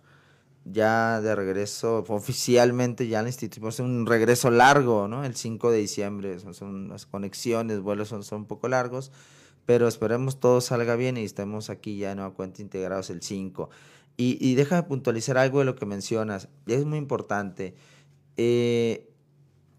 ya 0.72 1.20
de 1.20 1.35
regreso 1.35 2.04
oficialmente 2.09 3.09
ya 3.09 3.20
al 3.20 3.26
instituto, 3.26 3.83
un 3.83 4.06
regreso 4.06 4.50
largo, 4.50 5.09
¿no? 5.09 5.24
El 5.24 5.35
5 5.37 5.70
de 5.70 5.78
diciembre, 5.78 6.38
son, 6.52 6.88
las 6.88 7.06
conexiones, 7.06 7.80
vuelos 7.80 8.09
son, 8.09 8.22
son, 8.22 8.40
un 8.40 8.46
poco 8.46 8.68
largos, 8.68 9.12
pero 9.66 9.88
esperemos 9.88 10.40
todo 10.40 10.61
salga 10.61 10.96
bien 10.96 11.16
y 11.16 11.24
estemos 11.24 11.70
aquí 11.70 11.98
ya 11.98 12.12
en 12.12 12.30
cuenta 12.33 12.62
integrados 12.62 13.11
el 13.11 13.22
5. 13.22 13.70
Y, 14.16 14.37
y 14.40 14.54
déjame 14.54 14.83
puntualizar 14.83 15.38
algo 15.38 15.61
de 15.61 15.64
lo 15.64 15.76
que 15.76 15.87
mencionas, 15.87 16.48
es 16.66 16.85
muy 16.85 16.98
importante. 16.98 17.74
Eh, 18.37 19.11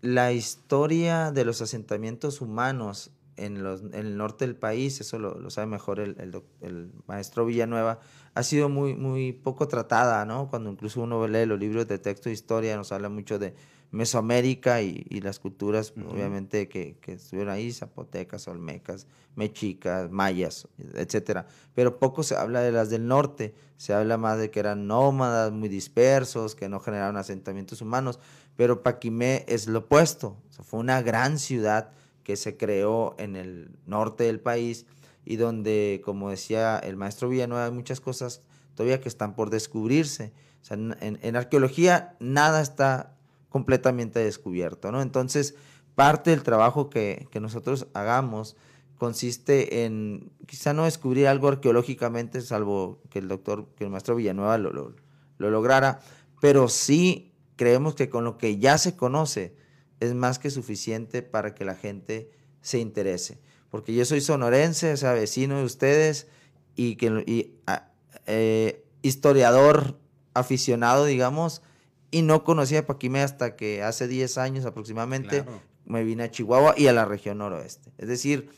la 0.02 0.34
historia 0.34 1.32
de 1.32 1.46
los 1.46 1.62
asentamientos 1.62 2.42
humanos 2.42 3.12
en, 3.38 3.64
los, 3.64 3.82
en 3.82 3.94
el 3.94 4.18
norte 4.18 4.46
del 4.46 4.56
país, 4.56 5.02
eso 5.02 5.20
lo, 5.20 5.40
lo 5.40 5.50
sabe 5.50 5.68
mejor 5.68 6.00
el, 6.00 6.16
el, 6.20 6.42
el 6.62 6.92
maestro 7.08 7.46
Villanueva, 7.46 8.00
ha 8.34 8.44
sido 8.44 8.70
muy, 8.70 8.96
muy 8.96 9.34
poco 9.34 9.68
tratada, 9.68 10.26
¿no? 10.26 10.50
Cuando 10.50 10.70
incluso 10.70 11.02
uno 11.02 11.28
lee 11.28 11.46
los 11.46 11.60
libros 11.60 11.88
de 11.88 12.00
texto 12.00 12.30
de 12.30 12.34
historia, 12.34 12.78
nos 12.78 12.92
habla 12.92 13.10
mucho 13.10 13.40
de 13.40 13.54
Mesoamérica 13.92 14.82
y, 14.82 15.06
y 15.10 15.20
las 15.20 15.40
culturas, 15.40 15.94
obviamente, 16.10 16.70
que, 16.70 16.96
que, 17.02 17.14
estuvieron 17.14 17.54
ahí, 17.54 17.74
zapotecas, 17.74 18.48
olmecas, 18.48 19.06
mexicas, 19.36 20.10
mayas, 20.10 20.68
etcétera. 20.94 21.46
Pero 21.76 22.00
poco 22.00 22.24
se 22.24 22.36
habla 22.36 22.62
de 22.62 22.72
las 22.72 22.90
del 22.90 23.06
norte, 23.06 23.54
se 23.76 23.94
habla 23.94 24.18
más 24.18 24.40
de 24.40 24.50
que 24.50 24.62
eran 24.62 24.88
nómadas, 24.88 25.52
muy 25.52 25.68
dispersos, 25.68 26.56
que 26.56 26.70
no 26.70 26.80
generaron 26.80 27.18
asentamientos 27.18 27.82
humanos, 27.82 28.20
pero 28.56 28.82
Paquimé 28.82 29.44
es 29.50 29.68
lo 29.68 29.80
opuesto, 29.80 30.38
fue 30.64 30.80
una 30.80 31.02
gran 31.02 31.38
ciudad 31.38 31.92
que 32.24 32.36
se 32.36 32.58
creó 32.58 33.16
en 33.18 33.36
el 33.36 33.72
norte 33.86 34.26
del 34.26 34.40
país, 34.40 34.86
y 35.26 35.36
donde, 35.36 36.02
como 36.04 36.30
decía 36.30 36.78
el 36.80 36.98
maestro 36.98 37.30
Villanueva, 37.30 37.66
hay 37.66 37.72
muchas 37.72 38.02
cosas 38.02 38.42
todavía 38.76 39.02
que 39.02 39.10
están 39.10 39.36
por 39.36 39.50
descubrirse. 39.50 40.34
O 40.62 40.66
sea, 40.66 40.78
en, 40.78 41.36
arqueología 41.36 42.16
nada 42.20 42.62
está 42.62 43.16
completamente 43.50 44.20
descubierto, 44.20 44.92
¿no? 44.92 45.02
Entonces, 45.02 45.56
parte 45.96 46.32
del 46.32 46.44
trabajo 46.44 46.90
que, 46.90 47.28
nosotros 47.40 47.88
hagamos 47.94 48.56
consiste 48.98 49.84
en 49.84 50.32
quizá 50.46 50.74
no 50.74 50.86
descubrir 50.86 51.28
algo 51.28 51.48
arqueológicamente, 51.48 52.42
salvo 52.42 53.02
que 53.10 53.20
el 53.20 53.28
doctor, 53.28 53.68
que 53.76 53.84
el 53.84 53.90
maestro 53.90 54.16
Villanueva 54.16 54.60
lo, 54.60 54.72
lo 54.72 55.50
lograra, 55.50 56.02
pero 56.40 56.68
sí 56.68 57.34
creemos 57.56 57.96
que 57.96 58.10
con 58.10 58.24
lo 58.24 58.38
que 58.38 58.60
ya 58.60 58.78
se 58.78 58.96
conoce 58.96 59.56
es 60.02 60.16
más 60.16 60.40
que 60.40 60.50
suficiente 60.50 61.22
para 61.22 61.56
que 61.56 61.64
la 61.64 61.76
gente 61.76 62.30
se 62.62 62.80
interese. 62.80 63.40
Porque 63.70 63.94
yo 63.94 64.04
soy 64.04 64.20
sonorense, 64.20 64.92
o 64.92 64.98
sea, 64.98 65.14
vecino 65.14 65.60
de 65.60 65.64
ustedes 65.64 66.28
y, 66.76 66.96
que, 66.96 67.54
ah, 67.68 67.92
eh, 68.26 68.84
historiador 69.04 69.98
aficionado, 70.34 71.06
digamos, 71.06 71.62
y 72.10 72.24
no 72.24 72.44
conocía 72.44 72.80
a 72.80 72.86
Paquimé 72.86 73.22
hasta 73.22 73.56
que 73.56 73.84
hace 73.84 74.08
10 74.08 74.38
años 74.40 74.66
aproximadamente 74.66 75.46
me 75.86 76.04
vine 76.04 76.24
a 76.24 76.32
Chihuahua 76.32 76.74
y 76.76 76.88
a 76.88 76.94
la 76.94 77.06
región 77.06 77.38
noroeste. 77.38 77.94
Es 77.98 78.10
decir, 78.10 78.50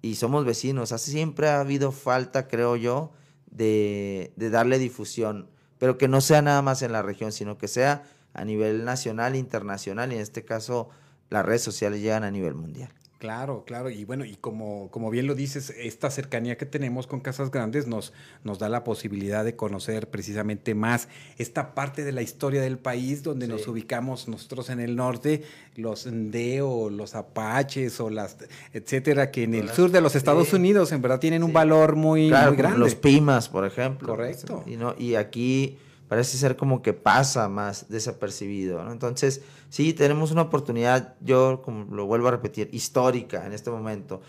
y 0.00 0.14
somos 0.14 0.44
vecinos, 0.44 0.92
así 0.92 1.10
siempre 1.10 1.48
ha 1.48 1.60
habido 1.60 1.92
falta, 1.92 2.48
creo 2.48 2.76
yo, 2.76 3.12
de, 3.50 4.32
de 4.36 4.50
darle 4.50 4.78
difusión, 4.78 5.50
pero 5.78 5.98
que 5.98 6.08
no 6.08 6.20
sea 6.20 6.42
nada 6.42 6.62
más 6.62 6.82
en 6.82 6.92
la 6.92 7.02
región, 7.02 7.32
sino 7.32 7.58
que 7.58 7.68
sea 7.68 8.04
a 8.34 8.44
nivel 8.44 8.84
nacional, 8.84 9.36
internacional, 9.36 10.12
y 10.12 10.16
en 10.16 10.20
este 10.22 10.44
caso 10.44 10.88
las 11.30 11.44
redes 11.44 11.62
sociales 11.62 12.00
llegan 12.00 12.24
a 12.24 12.30
nivel 12.30 12.54
mundial. 12.54 12.90
Claro, 13.22 13.62
claro. 13.64 13.88
Y 13.88 14.04
bueno, 14.04 14.24
y 14.24 14.34
como, 14.34 14.90
como 14.90 15.08
bien 15.08 15.28
lo 15.28 15.36
dices, 15.36 15.72
esta 15.78 16.10
cercanía 16.10 16.58
que 16.58 16.66
tenemos 16.66 17.06
con 17.06 17.20
Casas 17.20 17.52
Grandes 17.52 17.86
nos, 17.86 18.12
nos 18.42 18.58
da 18.58 18.68
la 18.68 18.82
posibilidad 18.82 19.44
de 19.44 19.54
conocer 19.54 20.10
precisamente 20.10 20.74
más 20.74 21.06
esta 21.38 21.72
parte 21.72 22.02
de 22.02 22.10
la 22.10 22.22
historia 22.22 22.60
del 22.62 22.78
país 22.78 23.22
donde 23.22 23.46
nos 23.46 23.68
ubicamos 23.68 24.26
nosotros 24.26 24.70
en 24.70 24.80
el 24.80 24.96
norte, 24.96 25.44
los 25.76 26.04
Ndeo, 26.04 26.90
los 26.90 27.14
Apaches 27.14 28.00
o 28.00 28.10
las, 28.10 28.38
etcétera, 28.72 29.30
que 29.30 29.44
en 29.44 29.54
el 29.54 29.68
sur 29.68 29.92
de 29.92 30.00
los 30.00 30.16
Estados 30.16 30.52
Unidos 30.52 30.90
en 30.90 31.00
verdad 31.00 31.20
tienen 31.20 31.44
un 31.44 31.52
valor 31.52 31.94
muy, 31.94 32.22
muy 32.22 32.56
grande. 32.56 32.78
Los 32.80 32.96
Pimas, 32.96 33.48
por 33.48 33.64
ejemplo. 33.64 34.08
Correcto. 34.08 34.64
Y, 34.66 34.74
no, 34.74 34.96
y 34.98 35.14
aquí 35.14 35.78
parece 36.12 36.36
ser 36.36 36.58
como 36.58 36.82
que 36.82 36.92
pasa 36.92 37.48
más 37.48 37.88
desapercibido. 37.88 38.84
¿no? 38.84 38.92
Entonces, 38.92 39.40
sí, 39.70 39.94
tenemos 39.94 40.30
una 40.30 40.42
oportunidad, 40.42 41.14
yo 41.22 41.62
como 41.64 41.86
lo 41.86 42.04
vuelvo 42.04 42.28
a 42.28 42.32
repetir, 42.32 42.68
histórica 42.70 43.46
en 43.46 43.54
este 43.54 43.70
momento, 43.70 44.20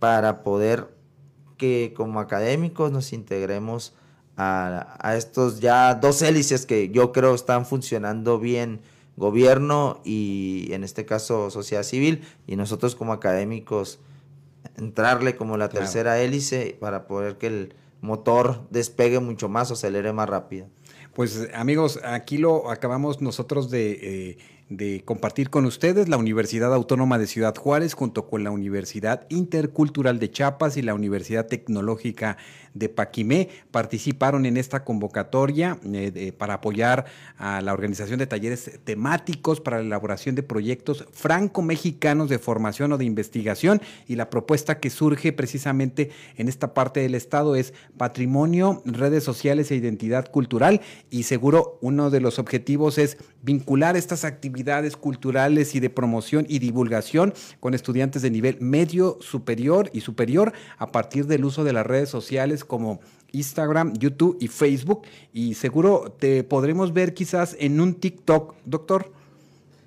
para 0.00 0.42
poder 0.42 0.88
que 1.56 1.94
como 1.96 2.18
académicos 2.18 2.90
nos 2.90 3.12
integremos 3.12 3.94
a, 4.36 5.14
estos 5.16 5.60
ya 5.60 5.94
dos 5.94 6.22
hélices 6.22 6.66
que 6.66 6.88
yo 6.88 7.12
creo 7.12 7.36
están 7.36 7.66
funcionando 7.66 8.40
bien, 8.40 8.80
gobierno 9.16 10.00
y 10.04 10.70
en 10.72 10.82
este 10.82 11.06
caso 11.06 11.52
sociedad 11.52 11.84
civil, 11.84 12.24
y 12.48 12.56
nosotros 12.56 12.96
como 12.96 13.12
académicos 13.12 14.00
entrarle 14.76 15.36
como 15.36 15.56
la 15.56 15.68
tercera 15.68 16.18
hélice 16.18 16.76
para 16.80 17.06
poder 17.06 17.38
que 17.38 17.46
el 17.46 17.74
motor 18.00 18.66
despegue 18.70 19.20
mucho 19.20 19.48
más 19.48 19.70
o 19.70 19.74
acelere 19.74 20.12
más 20.12 20.28
rápido. 20.28 20.66
Pues 21.18 21.48
amigos, 21.52 21.98
aquí 22.04 22.38
lo 22.38 22.70
acabamos 22.70 23.20
nosotros 23.20 23.70
de, 23.70 23.90
eh, 23.90 24.38
de, 24.68 25.02
compartir 25.04 25.50
con 25.50 25.64
ustedes, 25.64 26.08
la 26.08 26.16
Universidad 26.16 26.72
Autónoma 26.72 27.18
de 27.18 27.26
Ciudad 27.26 27.56
Juárez 27.56 27.94
junto 27.94 28.28
con 28.28 28.44
la 28.44 28.52
Universidad 28.52 29.26
Intercultural 29.28 30.20
de 30.20 30.30
Chiapas 30.30 30.76
y 30.76 30.82
la 30.82 30.94
Universidad 30.94 31.48
Tecnológica 31.48 32.36
de 32.74 32.88
Paquimé 32.88 33.48
participaron 33.70 34.46
en 34.46 34.56
esta 34.56 34.84
convocatoria 34.84 35.78
eh, 35.92 36.32
para 36.36 36.54
apoyar 36.54 37.06
a 37.36 37.60
la 37.60 37.72
organización 37.72 38.18
de 38.18 38.26
talleres 38.26 38.80
temáticos 38.84 39.60
para 39.60 39.78
la 39.78 39.84
elaboración 39.84 40.34
de 40.34 40.42
proyectos 40.42 41.06
franco-mexicanos 41.12 42.28
de 42.28 42.38
formación 42.38 42.92
o 42.92 42.98
de 42.98 43.04
investigación. 43.04 43.80
Y 44.06 44.16
la 44.16 44.30
propuesta 44.30 44.78
que 44.78 44.90
surge 44.90 45.32
precisamente 45.32 46.10
en 46.36 46.48
esta 46.48 46.74
parte 46.74 47.00
del 47.00 47.14
estado 47.14 47.56
es 47.56 47.74
patrimonio, 47.96 48.82
redes 48.84 49.24
sociales 49.24 49.70
e 49.70 49.76
identidad 49.76 50.30
cultural 50.30 50.80
y 51.10 51.24
seguro 51.24 51.78
uno 51.80 52.10
de 52.10 52.20
los 52.20 52.38
objetivos 52.38 52.98
es 52.98 53.16
vincular 53.42 53.96
estas 53.96 54.24
actividades 54.24 54.96
culturales 54.96 55.74
y 55.74 55.80
de 55.80 55.90
promoción 55.90 56.46
y 56.48 56.58
divulgación 56.58 57.34
con 57.60 57.74
estudiantes 57.74 58.22
de 58.22 58.30
nivel 58.30 58.58
medio, 58.60 59.18
superior 59.20 59.90
y 59.92 60.00
superior 60.00 60.52
a 60.76 60.92
partir 60.92 61.26
del 61.26 61.44
uso 61.44 61.64
de 61.64 61.72
las 61.72 61.86
redes 61.86 62.08
sociales 62.08 62.64
como 62.64 63.00
Instagram, 63.32 63.94
YouTube 63.94 64.36
y 64.40 64.48
Facebook. 64.48 65.02
Y 65.32 65.54
seguro 65.54 66.14
te 66.18 66.44
podremos 66.44 66.92
ver 66.92 67.14
quizás 67.14 67.56
en 67.58 67.80
un 67.80 67.94
TikTok, 67.94 68.54
doctor. 68.64 69.12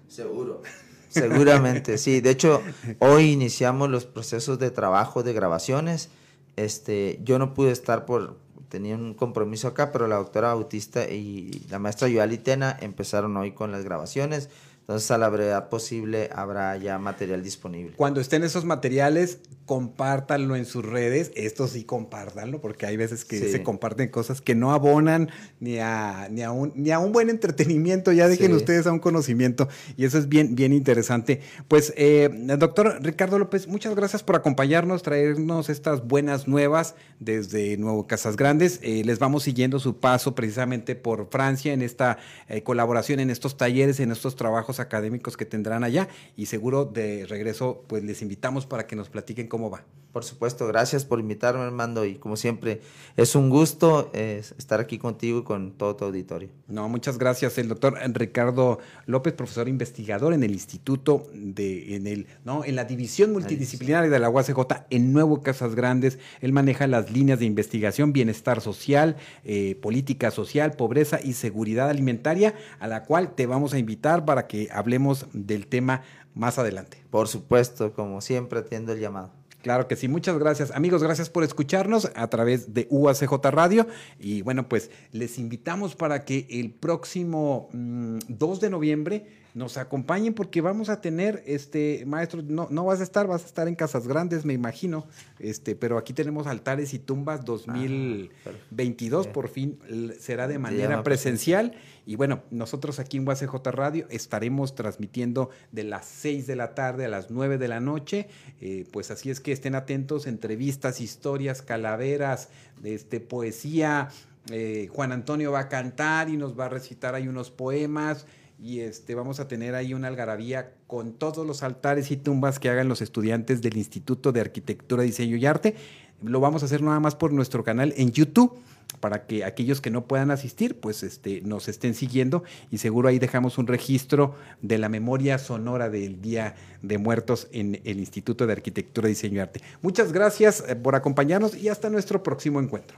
Seguro. 0.07 0.62
Seguramente, 1.10 1.97
sí. 1.97 2.21
De 2.21 2.29
hecho, 2.29 2.62
hoy 2.99 3.31
iniciamos 3.31 3.89
los 3.89 4.05
procesos 4.05 4.60
de 4.60 4.71
trabajo 4.71 5.23
de 5.23 5.34
grabaciones. 5.34 6.10
Este, 6.55 7.19
yo 7.23 7.38
no 7.38 7.53
pude 7.53 7.71
estar 7.71 8.05
por, 8.05 8.38
tenía 8.71 8.95
un 8.95 9.13
compromiso 9.13 9.67
acá, 9.67 9.91
pero 9.91 10.07
la 10.07 10.15
doctora 10.15 10.53
Bautista 10.53 11.03
y 11.03 11.65
la 11.69 11.77
maestra 11.77 12.07
Yuali 12.07 12.38
Tena 12.38 12.75
empezaron 12.79 13.36
hoy 13.36 13.51
con 13.51 13.71
las 13.71 13.84
grabaciones. 13.84 14.49
Entonces, 14.79 15.12
a 15.12 15.17
la 15.17 15.27
brevedad 15.29 15.69
posible 15.69 16.29
habrá 16.34 16.75
ya 16.77 16.97
material 16.97 17.43
disponible. 17.43 17.95
Cuando 17.97 18.21
estén 18.21 18.43
esos 18.43 18.63
materiales, 18.63 19.39
compártanlo 19.65 20.56
en 20.56 20.65
sus 20.65 20.86
redes. 20.86 21.32
Esto 21.36 21.67
sí, 21.67 21.84
compártanlo, 21.84 22.60
porque 22.60 22.86
hay 22.86 22.97
veces 22.97 23.24
que 23.24 23.39
se 23.39 23.63
comparten 23.63 24.10
cosas 24.10 24.41
que 24.41 24.56
no 24.56 24.74
abonan 24.74 25.30
ni 25.60 25.80
a, 25.80 26.28
ni 26.30 26.41
a, 26.41 26.52
un, 26.52 26.74
ni 26.76 26.91
a 26.91 27.00
un 27.00 27.12
buen 27.13 27.30
entretenimiento. 27.30 28.12
Ya 28.12 28.28
dejen 28.28 28.54
ustedes 28.54 28.86
a 28.88 28.91
un 28.91 29.00
conocimiento. 29.00 29.69
Y 29.95 30.06
eso 30.06 30.17
es 30.17 30.28
bien, 30.28 30.56
bien 30.56 30.74
interesante. 30.74 31.41
Pues, 31.67 31.93
eh, 31.95 32.30
doctor 32.58 33.00
Ricardo 33.02 33.39
López, 33.39 33.67
muchas 33.67 33.95
gracias 33.95 34.24
por 34.24 34.36
acompañarnos, 34.36 35.04
traernos 35.04 35.69
estas 35.69 36.06
buenas 36.06 36.47
nuevas 36.47 36.95
desde 37.19 37.78
Nuevo 37.78 38.08
Casas 38.08 38.36
Grandes 38.36 38.41
Grandes. 38.41 38.80
Eh, 38.82 39.04
les 39.06 39.19
vamos 39.19 39.43
siguiendo 39.43 39.78
su 39.78 40.00
paso 40.00 40.34
precisamente 40.34 40.95
por 40.95 41.30
Francia 41.30 41.74
en 41.74 41.84
esta 41.84 42.17
eh, 42.50 42.63
colaboración, 42.63 43.19
en 43.19 43.30
estos 43.30 43.56
talleres, 43.56 44.00
en 44.00 44.12
estos 44.12 44.36
trabajos 44.36 44.80
académicos 44.80 45.38
que 45.38 45.45
tendrán 45.45 45.84
allá 45.84 46.08
y 46.36 46.47
seguro 46.47 46.86
de 46.86 47.28
regreso 47.28 47.84
pues 47.88 48.04
les 48.04 48.24
invitamos 48.24 48.65
para 48.65 48.88
que 48.88 48.95
nos 48.95 49.10
platiquen 49.10 49.47
cómo 49.51 49.69
va. 49.69 49.83
Por 50.13 50.25
supuesto, 50.25 50.67
gracias 50.67 51.05
por 51.05 51.19
invitarme, 51.21 51.61
Armando, 51.61 52.05
y 52.05 52.15
como 52.15 52.35
siempre, 52.35 52.81
es 53.15 53.33
un 53.35 53.49
gusto 53.49 54.11
estar 54.13 54.81
aquí 54.81 54.97
contigo 54.97 55.39
y 55.39 55.43
con 55.43 55.71
todo 55.71 55.95
tu 55.95 56.05
auditorio. 56.05 56.49
No, 56.67 56.89
muchas 56.89 57.17
gracias. 57.17 57.57
El 57.57 57.69
doctor 57.69 57.97
Ricardo 58.13 58.79
López, 59.05 59.33
profesor 59.33 59.69
investigador 59.69 60.33
en 60.33 60.43
el 60.43 60.51
Instituto 60.51 61.27
de, 61.33 61.95
en 61.95 62.07
el, 62.07 62.27
no, 62.43 62.65
en 62.65 62.75
la 62.75 62.83
División 62.83 63.31
Multidisciplinaria 63.31 64.09
de 64.09 64.19
la 64.19 64.29
UACJ 64.29 64.87
en 64.89 65.13
Nuevo 65.13 65.41
Casas 65.41 65.75
Grandes. 65.75 66.19
Él 66.41 66.51
maneja 66.51 66.87
las 66.87 67.09
líneas 67.11 67.39
de 67.39 67.45
investigación, 67.45 68.11
bienestar 68.11 68.59
social, 68.59 69.15
eh, 69.45 69.75
política 69.81 70.29
social, 70.31 70.73
pobreza 70.73 71.19
y 71.23 71.33
seguridad 71.33 71.89
alimentaria, 71.89 72.53
a 72.79 72.87
la 72.87 73.03
cual 73.03 73.33
te 73.33 73.45
vamos 73.45 73.73
a 73.73 73.79
invitar 73.79 74.25
para 74.25 74.47
que 74.47 74.67
hablemos 74.73 75.27
del 75.31 75.67
tema 75.67 76.03
más 76.33 76.59
adelante. 76.59 76.97
Por 77.09 77.29
supuesto, 77.29 77.93
como 77.93 78.19
siempre, 78.19 78.59
atiendo 78.59 78.91
el 78.91 78.99
llamado. 78.99 79.40
Claro 79.62 79.88
que 79.88 79.95
sí, 79.95 80.08
muchas 80.08 80.38
gracias. 80.39 80.71
Amigos, 80.71 81.04
gracias 81.04 81.30
por 81.30 81.43
escucharnos 81.43 82.12
a 82.15 82.28
través 82.30 82.74
de 82.74 82.88
UACJ 82.89 83.34
Radio. 83.52 83.88
Y 84.19 84.41
bueno, 84.41 84.67
pues 84.67 84.89
les 85.12 85.38
invitamos 85.38 85.95
para 85.95 86.26
que 86.26 86.47
el 86.50 86.71
próximo 86.71 87.69
2 87.71 87.74
mm, 87.74 88.60
de 88.60 88.69
noviembre 88.69 89.40
nos 89.53 89.77
acompañen 89.77 90.33
porque 90.33 90.61
vamos 90.61 90.89
a 90.89 91.01
tener, 91.01 91.43
este, 91.45 92.03
maestro, 92.05 92.41
no, 92.41 92.67
no 92.69 92.85
vas 92.85 92.99
a 93.01 93.03
estar, 93.03 93.27
vas 93.27 93.43
a 93.43 93.47
estar 93.47 93.67
en 93.67 93.75
Casas 93.75 94.07
Grandes, 94.07 94.45
me 94.45 94.53
imagino, 94.53 95.05
este, 95.39 95.75
pero 95.75 95.97
aquí 95.97 96.13
tenemos 96.13 96.47
altares 96.47 96.93
y 96.93 96.99
tumbas 96.99 97.43
2022, 97.43 99.27
ah, 99.27 99.33
por 99.33 99.49
fin 99.49 99.79
será 100.19 100.47
de 100.47 100.59
manera 100.59 101.03
presencial. 101.03 101.73
Y 102.05 102.15
bueno, 102.15 102.41
nosotros 102.49 102.99
aquí 102.99 103.17
en 103.17 103.27
UACJ 103.27 103.53
Radio 103.71 104.07
estaremos 104.09 104.73
transmitiendo 104.73 105.51
de 105.71 105.83
las 105.83 106.05
6 106.05 106.47
de 106.47 106.55
la 106.55 106.73
tarde 106.73 107.05
a 107.05 107.09
las 107.09 107.29
9 107.29 107.57
de 107.57 107.67
la 107.67 107.79
noche, 107.79 108.27
eh, 108.59 108.85
pues 108.91 109.11
así 109.11 109.29
es 109.29 109.39
que 109.39 109.51
estén 109.51 109.75
atentos, 109.75 110.25
entrevistas, 110.27 110.99
historias, 110.99 111.61
calaveras, 111.61 112.49
este, 112.83 113.19
poesía. 113.19 114.09
Eh, 114.49 114.89
Juan 114.91 115.11
Antonio 115.11 115.51
va 115.51 115.59
a 115.59 115.69
cantar 115.69 116.27
y 116.29 116.37
nos 116.37 116.59
va 116.59 116.65
a 116.65 116.69
recitar 116.69 117.13
ahí 117.13 117.27
unos 117.27 117.51
poemas 117.51 118.25
y 118.62 118.82
este, 118.82 119.15
vamos 119.15 119.39
a 119.39 119.47
tener 119.47 119.74
ahí 119.74 119.93
una 119.95 120.08
algarabía 120.08 120.74
con 120.86 121.13
todos 121.13 121.47
los 121.47 121.63
altares 121.63 122.12
y 122.12 122.17
tumbas 122.17 122.60
que 122.60 122.69
hagan 122.69 122.88
los 122.88 123.02
estudiantes 123.02 123.62
del 123.62 123.76
Instituto 123.76 124.32
de 124.32 124.41
Arquitectura, 124.41 125.02
Diseño 125.02 125.36
y 125.36 125.45
Arte. 125.47 125.76
Lo 126.21 126.39
vamos 126.39 126.62
a 126.62 126.67
hacer 126.67 126.84
nada 126.84 127.00
más 127.00 127.15
por 127.15 127.34
nuestro 127.34 127.63
canal 127.63 127.91
en 127.97 128.12
YouTube 128.12 128.54
para 129.00 129.26
que 129.26 129.43
aquellos 129.45 129.82
que 129.82 129.89
no 129.89 130.06
puedan 130.06 130.30
asistir, 130.30 130.80
pues 130.80 131.02
este, 131.02 131.41
nos 131.41 131.67
estén 131.67 131.95
siguiendo 131.95 132.43
y 132.69 132.78
seguro 132.78 133.10
ahí 133.10 133.17
dejamos 133.17 133.58
un 133.58 133.65
registro 133.65 134.36
de 134.62 134.78
la 134.78 134.89
memoria 134.89 135.39
sonora 135.39 135.89
del 135.89 136.21
Día 136.21 136.56
de 136.84 137.00
Muertos 137.00 137.47
en 137.52 137.82
el 137.84 138.00
Instituto 138.00 138.45
de 138.45 138.54
Arquitectura, 138.54 139.08
Diseño 139.08 139.38
y 139.38 139.39
Arte. 139.39 139.62
Muchas 139.82 140.12
gracias 140.12 140.63
eh, 140.67 140.76
por 140.76 140.93
acompañarnos 140.95 141.56
y 141.56 141.69
hasta 141.69 141.89
nuestro 141.89 142.21
próximo 142.21 142.60
encuentro. 142.60 142.97